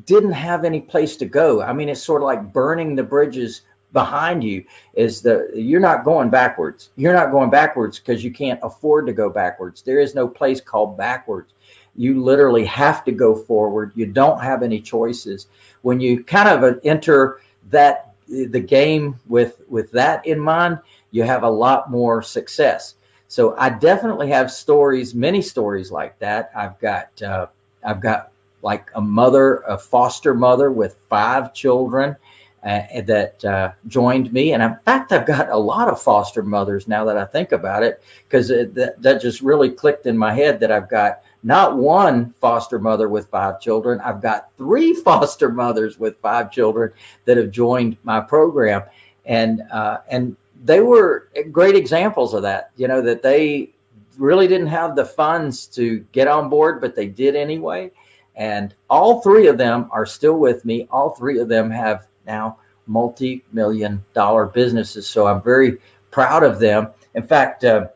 didn't 0.06 0.32
have 0.32 0.64
any 0.64 0.80
place 0.80 1.16
to 1.16 1.26
go. 1.26 1.62
I 1.62 1.72
mean, 1.72 1.88
it's 1.88 2.02
sort 2.02 2.22
of 2.22 2.26
like 2.26 2.52
burning 2.52 2.94
the 2.94 3.02
bridges 3.02 3.62
behind 3.92 4.42
you 4.42 4.64
is 4.94 5.22
the 5.22 5.50
you're 5.54 5.80
not 5.80 6.04
going 6.04 6.28
backwards. 6.28 6.90
You're 6.96 7.14
not 7.14 7.30
going 7.30 7.50
backwards 7.50 7.98
because 7.98 8.24
you 8.24 8.32
can't 8.32 8.60
afford 8.62 9.06
to 9.06 9.12
go 9.12 9.30
backwards. 9.30 9.82
There 9.82 10.00
is 10.00 10.14
no 10.14 10.26
place 10.26 10.60
called 10.60 10.98
backwards. 10.98 11.52
You 11.94 12.20
literally 12.20 12.64
have 12.64 13.04
to 13.04 13.12
go 13.12 13.36
forward. 13.36 13.92
You 13.94 14.06
don't 14.06 14.42
have 14.42 14.64
any 14.64 14.80
choices. 14.80 15.46
When 15.82 16.00
you 16.00 16.24
kind 16.24 16.48
of 16.48 16.80
enter 16.84 17.40
that 17.70 18.14
the 18.28 18.60
game 18.60 19.20
with 19.28 19.62
with 19.68 19.92
that 19.92 20.26
in 20.26 20.40
mind, 20.40 20.80
you 21.12 21.22
have 21.22 21.44
a 21.44 21.50
lot 21.50 21.90
more 21.90 22.20
success. 22.20 22.96
So 23.28 23.56
I 23.56 23.68
definitely 23.68 24.28
have 24.30 24.50
stories, 24.50 25.14
many 25.14 25.42
stories 25.42 25.90
like 25.90 26.18
that. 26.18 26.50
I've 26.54 26.78
got, 26.78 27.20
uh, 27.22 27.46
I've 27.82 28.00
got 28.00 28.30
like 28.64 28.90
a 28.94 29.00
mother, 29.00 29.58
a 29.68 29.76
foster 29.76 30.34
mother 30.34 30.72
with 30.72 30.96
five 31.08 31.52
children 31.52 32.16
uh, 32.64 32.80
that 33.02 33.44
uh, 33.44 33.72
joined 33.88 34.32
me. 34.32 34.54
And 34.54 34.62
in 34.62 34.74
fact, 34.86 35.12
I've 35.12 35.26
got 35.26 35.50
a 35.50 35.56
lot 35.56 35.88
of 35.88 36.00
foster 36.00 36.42
mothers 36.42 36.88
now 36.88 37.04
that 37.04 37.18
I 37.18 37.26
think 37.26 37.52
about 37.52 37.82
it, 37.82 38.02
because 38.26 38.48
that, 38.48 38.94
that 38.98 39.20
just 39.20 39.42
really 39.42 39.68
clicked 39.68 40.06
in 40.06 40.16
my 40.16 40.32
head 40.32 40.60
that 40.60 40.72
I've 40.72 40.88
got 40.88 41.20
not 41.42 41.76
one 41.76 42.30
foster 42.40 42.78
mother 42.78 43.10
with 43.10 43.28
five 43.28 43.60
children. 43.60 44.00
I've 44.00 44.22
got 44.22 44.50
three 44.56 44.94
foster 45.04 45.50
mothers 45.50 45.98
with 45.98 46.16
five 46.20 46.50
children 46.50 46.92
that 47.26 47.36
have 47.36 47.50
joined 47.50 47.98
my 48.02 48.20
program. 48.20 48.82
And, 49.26 49.62
uh, 49.70 49.98
and 50.08 50.36
they 50.64 50.80
were 50.80 51.28
great 51.52 51.76
examples 51.76 52.32
of 52.32 52.42
that, 52.42 52.70
you 52.76 52.88
know, 52.88 53.02
that 53.02 53.22
they 53.22 53.74
really 54.16 54.48
didn't 54.48 54.68
have 54.68 54.96
the 54.96 55.04
funds 55.04 55.66
to 55.66 55.98
get 56.12 56.28
on 56.28 56.48
board, 56.48 56.80
but 56.80 56.94
they 56.94 57.06
did 57.06 57.36
anyway. 57.36 57.90
And 58.36 58.74
all 58.90 59.20
three 59.20 59.46
of 59.46 59.58
them 59.58 59.88
are 59.92 60.06
still 60.06 60.38
with 60.38 60.64
me. 60.64 60.88
All 60.90 61.10
three 61.10 61.38
of 61.38 61.48
them 61.48 61.70
have 61.70 62.06
now 62.26 62.58
multi-million 62.86 64.04
dollar 64.12 64.46
businesses. 64.46 65.06
So 65.06 65.26
I'm 65.26 65.42
very 65.42 65.78
proud 66.10 66.42
of 66.42 66.58
them. 66.58 66.88
In 67.14 67.22
fact, 67.22 67.64
uh, 67.64 67.88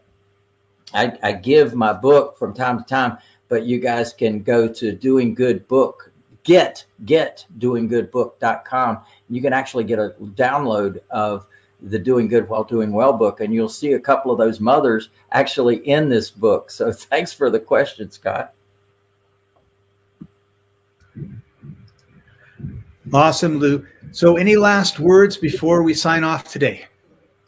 I, 0.95 1.13
I, 1.23 1.33
give 1.33 1.75
my 1.75 1.93
book 1.93 2.39
from 2.39 2.55
time 2.55 2.79
to 2.79 2.85
time, 2.85 3.19
but 3.49 3.65
you 3.65 3.79
guys 3.79 4.13
can 4.13 4.43
go 4.43 4.69
to 4.69 4.93
doing 4.93 5.35
good 5.35 5.69
book, 5.69 6.11
get, 6.45 6.85
get 7.05 7.45
doinggoodbook.com. 7.59 9.01
You 9.29 9.43
can 9.43 9.53
actually 9.53 9.85
get 9.85 9.99
a 9.99 10.15
download 10.21 11.01
of 11.11 11.47
the 11.83 11.99
doing 11.99 12.27
good 12.27 12.49
while 12.49 12.65
doing 12.65 12.93
well 12.93 13.13
book. 13.13 13.41
And 13.41 13.53
you'll 13.53 13.69
see 13.69 13.93
a 13.93 14.01
couple 14.01 14.33
of 14.33 14.39
those 14.39 14.61
mothers 14.61 15.11
actually 15.31 15.77
in 15.87 16.09
this 16.09 16.31
book. 16.31 16.71
So 16.71 16.91
thanks 16.93 17.33
for 17.33 17.51
the 17.51 17.61
question, 17.61 18.11
Scott. 18.11 18.55
Awesome, 23.13 23.59
Lou. 23.59 23.87
So, 24.13 24.37
any 24.37 24.57
last 24.57 25.01
words 25.01 25.37
before 25.37 25.83
we 25.83 25.95
sign 25.95 26.25
off 26.25 26.51
today? 26.51 26.87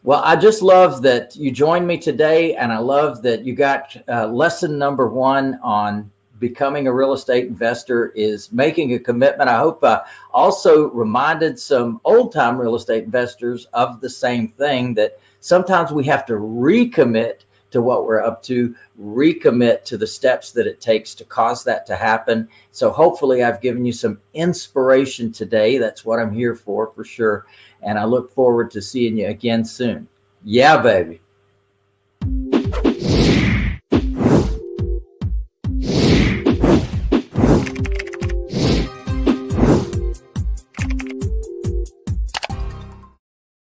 Well, 0.03 0.23
I 0.25 0.37
just 0.37 0.63
love 0.63 1.03
that 1.03 1.37
you 1.37 1.51
joined 1.51 1.87
me 1.87 1.99
today, 1.99 2.55
and 2.55 2.73
I 2.73 2.79
love 2.79 3.23
that 3.23 3.45
you 3.45 3.55
got 3.55 3.95
uh, 4.09 4.27
lesson 4.29 4.79
number 4.79 5.09
one 5.09 5.59
on 5.63 6.11
becoming 6.39 6.87
a 6.87 6.93
real 6.93 7.13
estate 7.13 7.47
investor 7.47 8.09
is 8.15 8.51
making 8.51 8.95
a 8.95 8.99
commitment. 8.99 9.51
I 9.51 9.59
hope 9.59 9.85
I 9.85 10.01
also 10.33 10.89
reminded 10.91 11.59
some 11.59 12.01
old 12.05 12.33
time 12.33 12.59
real 12.59 12.75
estate 12.75 13.05
investors 13.05 13.67
of 13.75 14.01
the 14.01 14.09
same 14.09 14.49
thing 14.49 14.95
that 14.95 15.21
sometimes 15.41 15.93
we 15.93 16.05
have 16.05 16.25
to 16.27 16.33
recommit 16.33 17.41
to 17.71 17.83
what 17.83 18.05
we're 18.05 18.23
up 18.23 18.43
to, 18.45 18.75
recommit 19.01 19.85
to 19.85 19.97
the 19.97 20.07
steps 20.07 20.53
that 20.53 20.67
it 20.67 20.81
takes 20.81 21.15
to 21.15 21.25
cause 21.25 21.65
that 21.65 21.87
to 21.87 21.97
happen. 21.97 22.49
So 22.71 22.91
hopefully 22.91 23.43
I've 23.43 23.61
given 23.61 23.85
you 23.85 23.93
some 23.93 24.21
inspiration 24.35 25.33
today. 25.33 25.79
That's 25.79 26.05
what 26.05 26.19
I'm 26.19 26.33
here 26.33 26.55
for, 26.55 26.91
for 26.93 27.05
sure. 27.05 27.47
And 27.83 27.99
I 27.99 28.05
look 28.05 28.33
forward 28.33 28.71
to 28.73 28.83
seeing 28.83 29.17
you 29.17 29.29
again 29.29 29.65
soon. 29.65 30.09
Yeah, 30.45 30.81
baby. 30.83 31.21